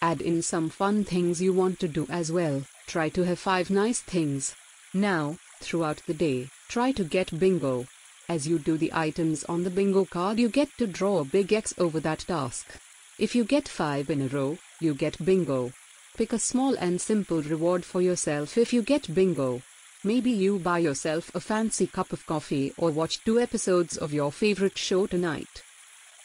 Add 0.00 0.20
in 0.20 0.42
some 0.42 0.68
fun 0.68 1.04
things 1.04 1.42
you 1.42 1.52
want 1.52 1.80
to 1.80 1.88
do 1.88 2.06
as 2.08 2.30
well. 2.30 2.62
Try 2.86 3.08
to 3.10 3.24
have 3.24 3.38
5 3.38 3.70
nice 3.70 4.00
things. 4.00 4.54
Now, 4.94 5.38
throughout 5.60 6.02
the 6.06 6.14
day, 6.14 6.48
try 6.68 6.92
to 6.92 7.04
get 7.04 7.38
bingo. 7.38 7.86
As 8.28 8.46
you 8.46 8.58
do 8.58 8.76
the 8.76 8.92
items 8.92 9.44
on 9.44 9.64
the 9.64 9.70
bingo 9.70 10.04
card, 10.04 10.38
you 10.38 10.48
get 10.48 10.68
to 10.78 10.86
draw 10.86 11.20
a 11.20 11.24
big 11.24 11.52
X 11.52 11.74
over 11.78 11.98
that 12.00 12.20
task. 12.20 12.78
If 13.18 13.34
you 13.34 13.44
get 13.44 13.68
5 13.68 14.10
in 14.10 14.22
a 14.22 14.28
row, 14.28 14.58
you 14.80 14.94
get 14.94 15.24
bingo. 15.24 15.72
Pick 16.16 16.32
a 16.32 16.38
small 16.38 16.74
and 16.78 17.00
simple 17.00 17.42
reward 17.42 17.84
for 17.84 18.00
yourself 18.00 18.56
if 18.56 18.72
you 18.72 18.82
get 18.82 19.14
bingo. 19.14 19.62
Maybe 20.06 20.30
you 20.30 20.60
buy 20.60 20.78
yourself 20.78 21.34
a 21.34 21.40
fancy 21.40 21.88
cup 21.88 22.12
of 22.12 22.24
coffee 22.26 22.72
or 22.78 22.92
watch 22.92 23.24
two 23.24 23.40
episodes 23.40 23.96
of 23.96 24.12
your 24.12 24.30
favorite 24.30 24.78
show 24.78 25.08
tonight. 25.08 25.64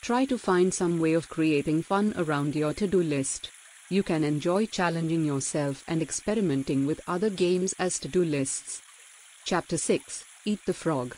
Try 0.02 0.26
to 0.26 0.38
find 0.38 0.72
some 0.72 1.00
way 1.00 1.14
of 1.14 1.30
creating 1.30 1.82
fun 1.82 2.14
around 2.16 2.56
your 2.56 2.76
to 2.76 2.86
do 2.86 3.02
list. 3.02 3.50
You 3.90 4.04
can 4.04 4.24
enjoy 4.24 4.68
challenging 4.68 5.26
yourself 5.26 5.84
and 5.88 6.00
experimenting 6.00 6.86
with 6.86 7.02
other 7.08 7.32
games 7.32 7.74
as 7.80 7.98
to 8.02 8.08
do 8.08 8.24
lists. 8.24 8.84
Chapter 9.46 9.80
6 9.80 10.26
Eat 10.46 10.60
the 10.68 10.76
Frog. 10.76 11.16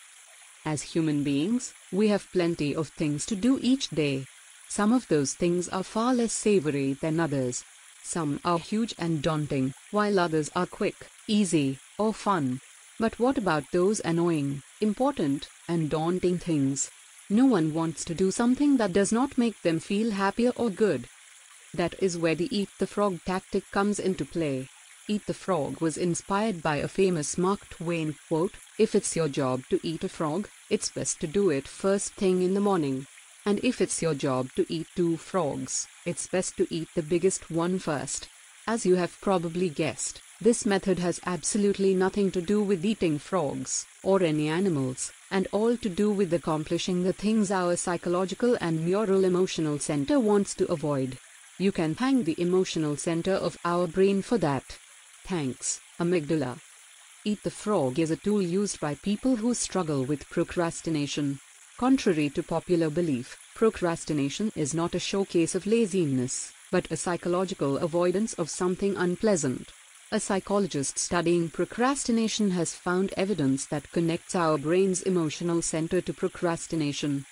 As 0.63 0.83
human 0.83 1.21
beings, 1.21 1.73
we 1.91 2.07
have 2.07 2.31
plenty 2.31 2.73
of 2.73 2.87
things 2.87 3.25
to 3.25 3.35
do 3.35 3.59
each 3.61 3.89
day. 3.89 4.25
Some 4.69 4.93
of 4.93 5.09
those 5.09 5.33
things 5.33 5.67
are 5.67 5.83
far 5.83 6.13
less 6.13 6.31
savory 6.31 6.93
than 6.93 7.19
others. 7.19 7.65
Some 8.05 8.39
are 8.45 8.59
huge 8.59 8.95
and 8.97 9.21
daunting, 9.21 9.73
while 9.91 10.17
others 10.17 10.49
are 10.55 10.65
quick, 10.65 11.07
easy, 11.27 11.79
or 11.97 12.13
fun. 12.13 12.61
But 12.99 13.19
what 13.19 13.37
about 13.37 13.71
those 13.71 13.99
annoying, 14.01 14.63
important, 14.81 15.49
and 15.67 15.89
daunting 15.89 16.37
things? 16.37 16.91
No 17.29 17.45
one 17.45 17.73
wants 17.73 18.05
to 18.05 18.13
do 18.13 18.31
something 18.31 18.77
that 18.77 18.93
does 18.93 19.11
not 19.11 19.37
make 19.37 19.61
them 19.61 19.79
feel 19.79 20.11
happier 20.11 20.51
or 20.55 20.69
good. 20.69 21.07
That 21.73 21.95
is 21.99 22.17
where 22.17 22.35
the 22.35 22.55
eat 22.55 22.69
the 22.77 22.85
frog 22.85 23.19
tactic 23.25 23.69
comes 23.71 23.97
into 23.97 24.25
play. 24.25 24.69
Eat 25.07 25.25
the 25.25 25.33
frog 25.33 25.81
was 25.81 25.97
inspired 25.97 26.61
by 26.61 26.77
a 26.77 26.87
famous 26.87 27.37
Mark 27.37 27.67
Twain 27.69 28.15
quote 28.27 28.53
If 28.77 28.93
it's 28.93 29.15
your 29.15 29.27
job 29.27 29.63
to 29.69 29.79
eat 29.81 30.03
a 30.03 30.09
frog, 30.09 30.47
it's 30.69 30.89
best 30.89 31.19
to 31.21 31.27
do 31.27 31.49
it 31.49 31.67
first 31.67 32.13
thing 32.13 32.41
in 32.41 32.53
the 32.53 32.61
morning. 32.61 33.07
And 33.45 33.59
if 33.63 33.81
it's 33.81 34.01
your 34.01 34.13
job 34.13 34.49
to 34.55 34.65
eat 34.69 34.87
two 34.95 35.17
frogs, 35.17 35.87
it's 36.05 36.27
best 36.27 36.55
to 36.57 36.67
eat 36.73 36.87
the 36.95 37.03
biggest 37.03 37.49
one 37.49 37.79
first. 37.79 38.29
As 38.65 38.85
you 38.85 38.95
have 38.95 39.19
probably 39.19 39.67
guessed, 39.67 40.21
this 40.43 40.65
method 40.65 40.99
has 40.99 41.21
absolutely 41.25 41.93
nothing 41.93 42.29
to 42.29 42.41
do 42.41 42.61
with 42.61 42.83
eating 42.85 43.17
frogs, 43.17 43.85
or 44.03 44.21
any 44.21 44.49
animals, 44.49 45.11
and 45.31 45.47
all 45.53 45.77
to 45.77 45.87
do 45.87 46.11
with 46.11 46.33
accomplishing 46.33 47.01
the 47.01 47.13
things 47.13 47.49
our 47.49 47.77
psychological 47.77 48.57
and 48.59 48.85
neural 48.85 49.23
emotional 49.23 49.79
center 49.79 50.19
wants 50.19 50.53
to 50.53 50.69
avoid. 50.69 51.17
You 51.57 51.71
can 51.71 51.95
thank 51.95 52.25
the 52.25 52.35
emotional 52.41 52.97
center 52.97 53.31
of 53.31 53.57
our 53.63 53.87
brain 53.87 54.21
for 54.21 54.37
that. 54.39 54.77
Thanks, 55.23 55.79
amygdala. 55.97 56.59
Eat 57.23 57.41
the 57.43 57.49
Frog 57.49 57.97
is 57.97 58.11
a 58.11 58.17
tool 58.17 58.41
used 58.41 58.81
by 58.81 58.95
people 58.95 59.37
who 59.37 59.53
struggle 59.53 60.03
with 60.03 60.29
procrastination. 60.29 61.39
Contrary 61.77 62.29
to 62.31 62.43
popular 62.43 62.89
belief, 62.89 63.37
procrastination 63.55 64.51
is 64.57 64.73
not 64.73 64.93
a 64.93 64.99
showcase 64.99 65.55
of 65.55 65.65
laziness, 65.65 66.51
but 66.69 66.91
a 66.91 66.97
psychological 66.97 67.77
avoidance 67.77 68.33
of 68.33 68.49
something 68.49 68.97
unpleasant. 68.97 69.69
A 70.13 70.19
psychologist 70.19 70.99
studying 70.99 71.49
procrastination 71.49 72.51
has 72.51 72.75
found 72.75 73.15
evidence 73.17 73.65
that 73.65 73.91
connects 73.91 74.35
our 74.35 74.59
brain's 74.59 75.01
emotional 75.01 75.63
center 75.63 76.01
to 76.01 76.13
procrastination. 76.13 77.25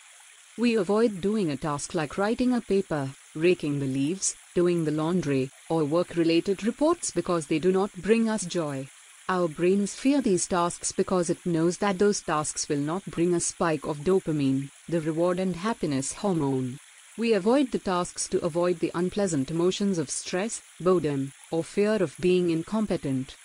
We 0.57 0.73
avoid 0.73 1.21
doing 1.21 1.51
a 1.51 1.57
task 1.57 1.93
like 1.93 2.17
writing 2.17 2.53
a 2.53 2.59
paper, 2.59 3.11
raking 3.35 3.77
the 3.77 3.85
leaves, 3.85 4.35
doing 4.55 4.83
the 4.83 4.89
laundry, 4.89 5.51
or 5.69 5.83
work 5.83 6.15
related 6.15 6.63
reports 6.63 7.11
because 7.11 7.45
they 7.45 7.59
do 7.59 7.71
not 7.71 7.93
bring 8.01 8.27
us 8.27 8.47
joy. 8.47 8.87
Our 9.29 9.47
brains 9.47 9.93
fear 9.93 10.19
these 10.19 10.47
tasks 10.47 10.91
because 10.91 11.29
it 11.29 11.45
knows 11.45 11.77
that 11.77 11.99
those 11.99 12.21
tasks 12.21 12.67
will 12.67 12.79
not 12.79 13.05
bring 13.05 13.35
a 13.35 13.39
spike 13.39 13.85
of 13.85 13.99
dopamine, 13.99 14.71
the 14.89 15.01
reward 15.01 15.39
and 15.39 15.55
happiness 15.55 16.13
hormone. 16.13 16.79
We 17.15 17.33
avoid 17.33 17.71
the 17.71 17.77
tasks 17.77 18.27
to 18.29 18.43
avoid 18.43 18.79
the 18.79 18.91
unpleasant 18.95 19.51
emotions 19.51 19.99
of 19.99 20.09
stress, 20.09 20.63
boredom, 20.79 21.33
or 21.51 21.63
fear 21.63 22.01
of 22.01 22.15
being 22.19 22.49
incompetent. 22.49 23.35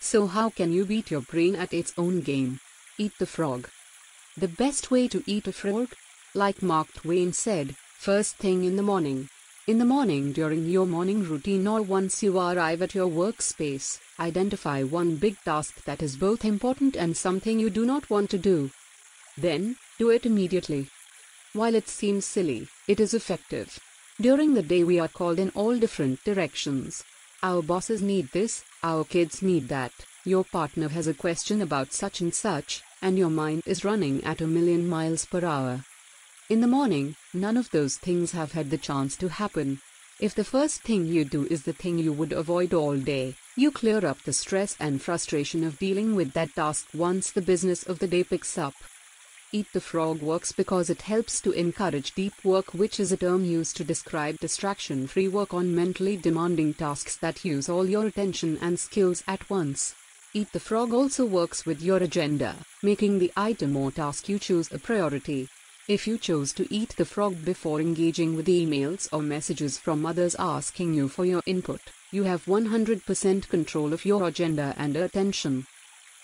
So, 0.00 0.26
how 0.26 0.48
can 0.48 0.72
you 0.72 0.86
beat 0.86 1.10
your 1.10 1.20
brain 1.20 1.54
at 1.54 1.74
its 1.74 1.92
own 1.98 2.20
game? 2.20 2.60
Eat 2.96 3.12
the 3.18 3.26
frog. 3.26 3.68
The 4.36 4.48
best 4.48 4.90
way 4.90 5.08
to 5.08 5.22
eat 5.26 5.46
a 5.46 5.52
frog? 5.52 5.88
Like 6.32 6.62
Mark 6.62 6.92
Twain 6.94 7.32
said, 7.32 7.76
first 7.98 8.36
thing 8.36 8.64
in 8.64 8.76
the 8.76 8.82
morning. 8.82 9.28
In 9.66 9.78
the 9.78 9.84
morning 9.84 10.32
during 10.32 10.66
your 10.66 10.86
morning 10.86 11.22
routine 11.22 11.66
or 11.66 11.82
once 11.82 12.22
you 12.22 12.38
arrive 12.38 12.80
at 12.82 12.94
your 12.94 13.08
workspace, 13.08 13.98
identify 14.18 14.82
one 14.82 15.16
big 15.16 15.36
task 15.44 15.84
that 15.84 16.02
is 16.02 16.16
both 16.16 16.44
important 16.44 16.96
and 16.96 17.16
something 17.16 17.60
you 17.60 17.68
do 17.68 17.84
not 17.84 18.08
want 18.08 18.30
to 18.30 18.38
do. 18.38 18.70
Then, 19.36 19.76
do 19.98 20.10
it 20.10 20.24
immediately. 20.24 20.88
While 21.52 21.74
it 21.74 21.88
seems 21.88 22.24
silly, 22.24 22.68
it 22.88 23.00
is 23.00 23.12
effective. 23.12 23.78
During 24.20 24.54
the 24.54 24.62
day 24.62 24.82
we 24.84 24.98
are 24.98 25.08
called 25.08 25.38
in 25.38 25.50
all 25.50 25.76
different 25.76 26.24
directions. 26.24 27.04
Our 27.42 27.62
bosses 27.62 28.02
need 28.02 28.32
this, 28.32 28.64
our 28.82 29.02
kids 29.02 29.40
need 29.40 29.68
that, 29.68 29.92
your 30.26 30.44
partner 30.44 30.90
has 30.90 31.06
a 31.06 31.14
question 31.14 31.62
about 31.62 31.94
such 31.94 32.20
and 32.20 32.34
such, 32.34 32.82
and 33.00 33.16
your 33.16 33.30
mind 33.30 33.62
is 33.64 33.82
running 33.82 34.22
at 34.24 34.42
a 34.42 34.46
million 34.46 34.86
miles 34.86 35.24
per 35.24 35.42
hour. 35.42 35.82
In 36.50 36.60
the 36.60 36.66
morning, 36.66 37.16
none 37.32 37.56
of 37.56 37.70
those 37.70 37.96
things 37.96 38.32
have 38.32 38.52
had 38.52 38.68
the 38.68 38.76
chance 38.76 39.16
to 39.16 39.28
happen. 39.28 39.80
If 40.18 40.34
the 40.34 40.44
first 40.44 40.82
thing 40.82 41.06
you 41.06 41.24
do 41.24 41.46
is 41.46 41.62
the 41.62 41.72
thing 41.72 41.98
you 41.98 42.12
would 42.12 42.32
avoid 42.32 42.74
all 42.74 42.98
day, 42.98 43.36
you 43.56 43.70
clear 43.70 44.04
up 44.04 44.22
the 44.24 44.34
stress 44.34 44.76
and 44.78 45.00
frustration 45.00 45.64
of 45.64 45.78
dealing 45.78 46.14
with 46.14 46.34
that 46.34 46.54
task 46.54 46.88
once 46.92 47.30
the 47.30 47.40
business 47.40 47.84
of 47.84 48.00
the 48.00 48.06
day 48.06 48.22
picks 48.22 48.58
up. 48.58 48.74
Eat 49.52 49.66
the 49.72 49.80
frog 49.80 50.22
works 50.22 50.52
because 50.52 50.90
it 50.90 51.02
helps 51.02 51.40
to 51.40 51.50
encourage 51.50 52.14
deep 52.14 52.34
work, 52.44 52.72
which 52.72 53.00
is 53.00 53.10
a 53.10 53.16
term 53.16 53.44
used 53.44 53.76
to 53.76 53.82
describe 53.82 54.38
distraction 54.38 55.08
free 55.08 55.26
work 55.26 55.52
on 55.52 55.74
mentally 55.74 56.16
demanding 56.16 56.72
tasks 56.72 57.16
that 57.16 57.44
use 57.44 57.68
all 57.68 57.84
your 57.88 58.06
attention 58.06 58.58
and 58.62 58.78
skills 58.78 59.24
at 59.26 59.50
once. 59.50 59.96
Eat 60.32 60.52
the 60.52 60.60
Frog 60.60 60.94
also 60.94 61.24
works 61.24 61.66
with 61.66 61.82
your 61.82 61.96
agenda, 61.96 62.54
making 62.80 63.18
the 63.18 63.32
item 63.36 63.76
or 63.76 63.90
task 63.90 64.28
you 64.28 64.38
choose 64.38 64.70
a 64.70 64.78
priority. 64.78 65.48
If 65.88 66.06
you 66.06 66.16
chose 66.16 66.52
to 66.52 66.72
eat 66.72 66.90
the 66.90 67.04
frog 67.04 67.44
before 67.44 67.80
engaging 67.80 68.36
with 68.36 68.46
emails 68.46 69.08
or 69.12 69.20
messages 69.20 69.78
from 69.78 70.06
others 70.06 70.36
asking 70.38 70.94
you 70.94 71.08
for 71.08 71.24
your 71.24 71.42
input, 71.46 71.80
you 72.12 72.22
have 72.22 72.44
100% 72.44 73.48
control 73.48 73.92
of 73.92 74.04
your 74.04 74.28
agenda 74.28 74.76
and 74.78 74.96
attention. 74.96 75.66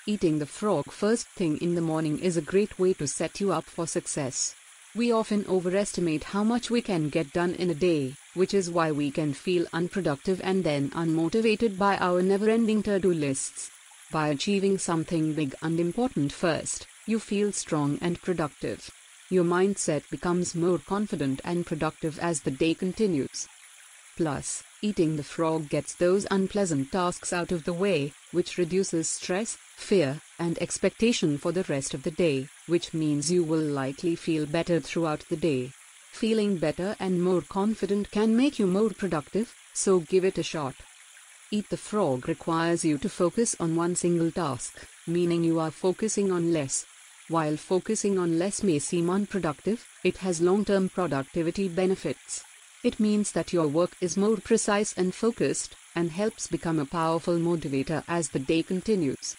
Eating 0.08 0.38
the 0.38 0.46
frog 0.46 0.92
first 0.92 1.26
thing 1.30 1.58
in 1.58 1.74
the 1.74 1.80
morning 1.80 2.20
is 2.20 2.36
a 2.36 2.40
great 2.40 2.78
way 2.78 2.94
to 2.94 3.08
set 3.08 3.40
you 3.40 3.50
up 3.50 3.64
for 3.64 3.88
success. 3.88 4.54
We 4.94 5.10
often 5.10 5.44
overestimate 5.48 6.22
how 6.22 6.44
much 6.44 6.70
we 6.70 6.80
can 6.80 7.08
get 7.08 7.32
done 7.32 7.54
in 7.54 7.70
a 7.70 7.74
day, 7.74 8.14
which 8.34 8.54
is 8.54 8.70
why 8.70 8.92
we 8.92 9.10
can 9.10 9.34
feel 9.34 9.66
unproductive 9.72 10.40
and 10.44 10.62
then 10.62 10.90
unmotivated 10.90 11.76
by 11.76 11.96
our 11.96 12.22
never 12.22 12.48
ending 12.48 12.84
to 12.84 13.00
do 13.00 13.12
lists. 13.12 13.68
By 14.12 14.28
achieving 14.28 14.78
something 14.78 15.32
big 15.32 15.56
and 15.60 15.80
important 15.80 16.32
first, 16.32 16.86
you 17.06 17.18
feel 17.18 17.50
strong 17.50 17.98
and 18.00 18.22
productive. 18.22 18.88
Your 19.28 19.44
mindset 19.44 20.08
becomes 20.08 20.54
more 20.54 20.78
confident 20.78 21.40
and 21.42 21.66
productive 21.66 22.16
as 22.20 22.42
the 22.42 22.52
day 22.52 22.74
continues. 22.74 23.48
Plus, 24.16 24.62
eating 24.86 25.16
the 25.16 25.30
frog 25.34 25.68
gets 25.68 25.94
those 25.94 26.28
unpleasant 26.30 26.92
tasks 26.92 27.32
out 27.32 27.50
of 27.50 27.64
the 27.64 27.72
way, 27.72 28.12
which 28.30 28.56
reduces 28.56 29.08
stress, 29.08 29.58
fear, 29.74 30.20
and 30.38 30.56
expectation 30.58 31.36
for 31.36 31.50
the 31.50 31.64
rest 31.64 31.92
of 31.92 32.04
the 32.04 32.10
day, 32.12 32.46
which 32.68 32.94
means 32.94 33.32
you 33.32 33.42
will 33.42 33.66
likely 33.82 34.14
feel 34.14 34.46
better 34.46 34.78
throughout 34.78 35.24
the 35.28 35.36
day. 35.36 35.72
Feeling 36.12 36.56
better 36.56 36.94
and 37.00 37.20
more 37.20 37.42
confident 37.42 38.12
can 38.12 38.36
make 38.36 38.60
you 38.60 38.66
more 38.68 38.90
productive, 38.90 39.52
so 39.74 39.98
give 39.98 40.24
it 40.24 40.38
a 40.38 40.44
shot. 40.44 40.76
Eat 41.50 41.68
the 41.68 41.76
frog 41.76 42.28
requires 42.28 42.84
you 42.84 42.96
to 42.98 43.08
focus 43.08 43.56
on 43.58 43.74
one 43.74 43.96
single 43.96 44.30
task, 44.30 44.86
meaning 45.06 45.42
you 45.42 45.58
are 45.58 45.72
focusing 45.72 46.30
on 46.30 46.52
less, 46.52 46.86
while 47.28 47.56
focusing 47.56 48.20
on 48.20 48.38
less 48.38 48.62
may 48.62 48.78
seem 48.78 49.10
unproductive, 49.10 49.84
it 50.04 50.18
has 50.18 50.40
long 50.40 50.64
term 50.64 50.88
productivity 50.88 51.66
benefits. 51.68 52.44
It 52.86 53.00
means 53.00 53.32
that 53.32 53.52
your 53.52 53.66
work 53.66 53.96
is 54.00 54.16
more 54.16 54.36
precise 54.36 54.94
and 54.96 55.12
focused, 55.12 55.74
and 55.96 56.12
helps 56.12 56.46
become 56.46 56.78
a 56.78 56.86
powerful 56.86 57.36
motivator 57.36 58.04
as 58.06 58.28
the 58.28 58.38
day 58.38 58.62
continues. 58.62 59.34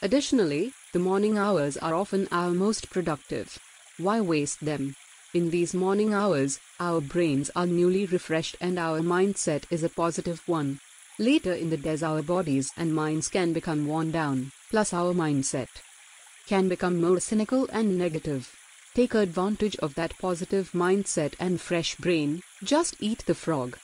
Additionally, 0.00 0.72
the 0.94 0.98
morning 0.98 1.36
hours 1.36 1.76
are 1.76 1.94
often 1.94 2.28
our 2.32 2.52
most 2.52 2.88
productive. 2.88 3.58
Why 3.98 4.22
waste 4.22 4.64
them? 4.64 4.96
In 5.34 5.50
these 5.50 5.74
morning 5.74 6.14
hours, 6.14 6.60
our 6.80 7.02
brains 7.02 7.50
are 7.54 7.66
newly 7.66 8.06
refreshed 8.06 8.56
and 8.58 8.78
our 8.78 9.00
mindset 9.00 9.64
is 9.70 9.82
a 9.82 9.90
positive 9.90 10.40
one. 10.46 10.80
Later 11.18 11.52
in 11.52 11.68
the 11.68 11.76
day, 11.76 11.98
our 12.00 12.22
bodies 12.22 12.70
and 12.74 12.94
minds 12.94 13.28
can 13.28 13.52
become 13.52 13.86
worn 13.86 14.10
down, 14.12 14.50
plus 14.70 14.94
our 14.94 15.12
mindset 15.12 15.68
can 16.46 16.70
become 16.70 17.02
more 17.02 17.20
cynical 17.20 17.68
and 17.70 17.98
negative. 17.98 18.57
Take 18.98 19.14
advantage 19.14 19.76
of 19.76 19.94
that 19.94 20.18
positive 20.18 20.72
mindset 20.72 21.34
and 21.38 21.60
fresh 21.60 21.94
brain, 21.94 22.42
just 22.64 22.96
eat 22.98 23.24
the 23.26 23.34
frog. 23.36 23.78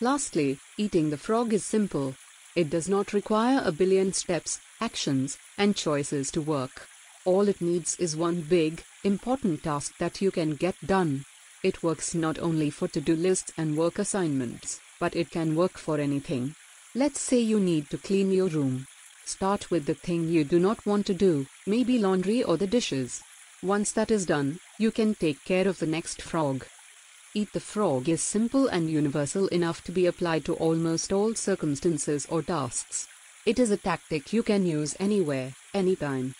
Lastly, 0.00 0.60
eating 0.76 1.10
the 1.10 1.16
frog 1.16 1.52
is 1.52 1.64
simple. 1.64 2.14
It 2.54 2.70
does 2.70 2.88
not 2.88 3.12
require 3.12 3.60
a 3.64 3.72
billion 3.72 4.12
steps, 4.12 4.60
actions, 4.80 5.38
and 5.58 5.74
choices 5.74 6.30
to 6.30 6.40
work. 6.40 6.86
All 7.24 7.48
it 7.48 7.60
needs 7.60 7.96
is 7.96 8.16
one 8.16 8.42
big, 8.42 8.84
important 9.02 9.64
task 9.64 9.98
that 9.98 10.22
you 10.22 10.30
can 10.30 10.54
get 10.54 10.76
done. 10.86 11.24
It 11.64 11.82
works 11.82 12.14
not 12.14 12.38
only 12.38 12.70
for 12.70 12.86
to 12.86 13.00
do 13.00 13.16
lists 13.16 13.52
and 13.58 13.76
work 13.76 13.98
assignments, 13.98 14.78
but 15.00 15.16
it 15.16 15.32
can 15.32 15.56
work 15.56 15.78
for 15.78 15.98
anything. 15.98 16.54
Let's 16.94 17.18
say 17.20 17.40
you 17.40 17.58
need 17.58 17.90
to 17.90 17.98
clean 17.98 18.30
your 18.30 18.46
room. 18.46 18.86
Start 19.24 19.72
with 19.72 19.86
the 19.86 19.94
thing 19.94 20.28
you 20.28 20.44
do 20.44 20.60
not 20.60 20.86
want 20.86 21.06
to 21.06 21.14
do, 21.14 21.46
maybe 21.66 21.98
laundry 21.98 22.44
or 22.44 22.56
the 22.56 22.68
dishes. 22.68 23.20
Once 23.64 23.92
that 23.92 24.10
is 24.10 24.26
done, 24.26 24.60
you 24.76 24.90
can 24.90 25.14
take 25.14 25.42
care 25.46 25.66
of 25.66 25.78
the 25.78 25.86
next 25.86 26.20
frog. 26.20 26.66
Eat 27.32 27.50
the 27.54 27.60
frog 27.60 28.10
is 28.10 28.22
simple 28.22 28.68
and 28.68 28.90
universal 28.90 29.48
enough 29.48 29.82
to 29.82 29.90
be 29.90 30.04
applied 30.04 30.44
to 30.44 30.52
almost 30.56 31.14
all 31.14 31.34
circumstances 31.34 32.26
or 32.28 32.42
tasks. 32.42 33.08
It 33.46 33.58
is 33.58 33.70
a 33.70 33.78
tactic 33.78 34.34
you 34.34 34.42
can 34.42 34.66
use 34.66 34.94
anywhere, 35.00 35.54
anytime. 35.72 36.34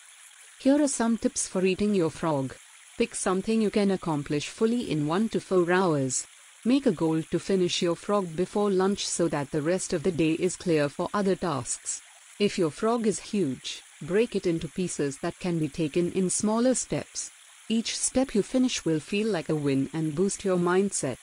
Here 0.59 0.79
are 0.79 0.87
some 0.87 1.17
tips 1.17 1.47
for 1.47 1.65
eating 1.65 1.95
your 1.95 2.11
frog. 2.11 2.55
Pick 2.95 3.15
something 3.15 3.59
you 3.59 3.71
can 3.71 3.89
accomplish 3.89 4.47
fully 4.47 4.91
in 4.91 5.07
1 5.07 5.29
to 5.29 5.39
4 5.39 5.71
hours. 5.71 6.27
Make 6.63 6.85
a 6.85 6.91
goal 6.91 7.23
to 7.23 7.39
finish 7.39 7.81
your 7.81 7.95
frog 7.95 8.35
before 8.35 8.69
lunch 8.69 9.07
so 9.07 9.27
that 9.29 9.49
the 9.49 9.63
rest 9.63 9.93
of 9.93 10.03
the 10.03 10.11
day 10.11 10.33
is 10.33 10.55
clear 10.55 10.89
for 10.89 11.09
other 11.11 11.35
tasks. 11.35 12.03
If 12.37 12.59
your 12.59 12.69
frog 12.69 13.07
is 13.07 13.19
huge, 13.19 13.81
break 14.01 14.35
it 14.35 14.45
into 14.45 14.67
pieces 14.67 15.17
that 15.19 15.39
can 15.39 15.59
be 15.59 15.69
taken 15.69 16.11
in 16.11 16.29
smaller 16.29 16.75
steps. 16.75 17.31
Each 17.69 17.97
step 17.97 18.35
you 18.35 18.43
finish 18.43 18.85
will 18.85 18.99
feel 18.99 19.27
like 19.27 19.49
a 19.49 19.55
win 19.55 19.89
and 19.93 20.15
boost 20.15 20.45
your 20.45 20.57
mindset. 20.57 21.17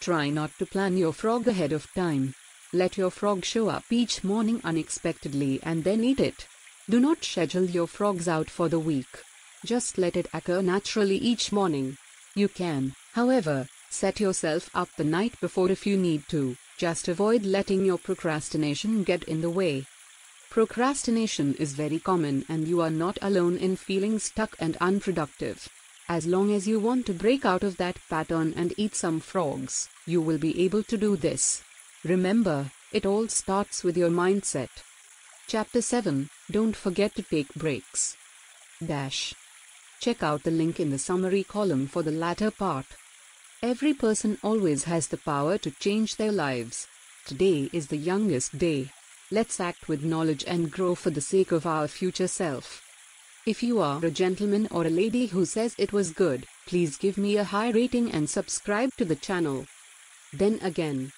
Try 0.00 0.30
not 0.30 0.50
to 0.58 0.66
plan 0.66 0.96
your 0.96 1.12
frog 1.12 1.46
ahead 1.46 1.72
of 1.72 1.92
time. 1.94 2.34
Let 2.72 2.96
your 2.96 3.10
frog 3.10 3.44
show 3.44 3.68
up 3.68 3.84
each 3.90 4.24
morning 4.24 4.60
unexpectedly 4.64 5.60
and 5.62 5.84
then 5.84 6.02
eat 6.02 6.20
it. 6.20 6.46
Do 6.88 6.98
not 7.00 7.24
schedule 7.24 7.64
your 7.64 7.86
frogs 7.86 8.26
out 8.28 8.48
for 8.48 8.68
the 8.68 8.78
week. 8.78 9.22
Just 9.64 9.98
let 9.98 10.16
it 10.16 10.28
occur 10.32 10.62
naturally 10.62 11.16
each 11.16 11.52
morning. 11.52 11.96
You 12.34 12.48
can, 12.48 12.94
however, 13.12 13.66
set 13.90 14.20
yourself 14.20 14.70
up 14.74 14.88
the 14.96 15.04
night 15.04 15.38
before 15.40 15.70
if 15.70 15.86
you 15.86 15.96
need 15.96 16.28
to. 16.30 16.56
Just 16.78 17.08
avoid 17.08 17.44
letting 17.44 17.84
your 17.84 17.98
procrastination 17.98 19.04
get 19.04 19.24
in 19.24 19.40
the 19.42 19.50
way. 19.50 19.84
Procrastination 20.50 21.54
is 21.60 21.74
very 21.74 22.00
common 22.00 22.44
and 22.48 22.66
you 22.66 22.80
are 22.80 22.90
not 22.90 23.16
alone 23.22 23.56
in 23.56 23.76
feeling 23.76 24.18
stuck 24.18 24.56
and 24.58 24.76
unproductive. 24.78 25.68
As 26.08 26.26
long 26.26 26.52
as 26.52 26.66
you 26.66 26.80
want 26.80 27.06
to 27.06 27.14
break 27.14 27.44
out 27.44 27.62
of 27.62 27.76
that 27.76 27.98
pattern 28.10 28.52
and 28.56 28.74
eat 28.76 28.96
some 28.96 29.20
frogs, 29.20 29.88
you 30.06 30.20
will 30.20 30.38
be 30.38 30.60
able 30.64 30.82
to 30.82 30.96
do 30.96 31.14
this. 31.14 31.62
Remember, 32.02 32.72
it 32.90 33.06
all 33.06 33.28
starts 33.28 33.84
with 33.84 33.96
your 33.96 34.10
mindset. 34.10 34.70
Chapter 35.46 35.80
7 35.80 36.28
Don't 36.50 36.74
forget 36.74 37.14
to 37.14 37.22
take 37.22 37.54
breaks. 37.54 38.16
Dash. 38.84 39.32
Check 40.00 40.24
out 40.24 40.42
the 40.42 40.50
link 40.50 40.80
in 40.80 40.90
the 40.90 40.98
summary 40.98 41.44
column 41.44 41.86
for 41.86 42.02
the 42.02 42.10
latter 42.10 42.50
part. 42.50 42.86
Every 43.62 43.94
person 43.94 44.36
always 44.42 44.82
has 44.84 45.06
the 45.06 45.18
power 45.18 45.58
to 45.58 45.70
change 45.70 46.16
their 46.16 46.32
lives. 46.32 46.88
Today 47.24 47.70
is 47.72 47.86
the 47.86 47.96
youngest 47.96 48.58
day. 48.58 48.90
Let's 49.32 49.60
act 49.60 49.88
with 49.88 50.02
knowledge 50.02 50.42
and 50.44 50.72
grow 50.72 50.96
for 50.96 51.10
the 51.10 51.20
sake 51.20 51.52
of 51.52 51.64
our 51.64 51.86
future 51.86 52.26
self. 52.26 52.82
If 53.46 53.62
you 53.62 53.80
are 53.80 54.04
a 54.04 54.10
gentleman 54.10 54.66
or 54.72 54.84
a 54.84 54.90
lady 54.90 55.26
who 55.26 55.44
says 55.44 55.76
it 55.78 55.92
was 55.92 56.10
good, 56.10 56.48
please 56.66 56.96
give 56.96 57.16
me 57.16 57.36
a 57.36 57.44
high 57.44 57.70
rating 57.70 58.10
and 58.10 58.28
subscribe 58.28 58.90
to 58.96 59.04
the 59.04 59.14
channel. 59.14 59.66
Then 60.32 60.58
again, 60.62 61.12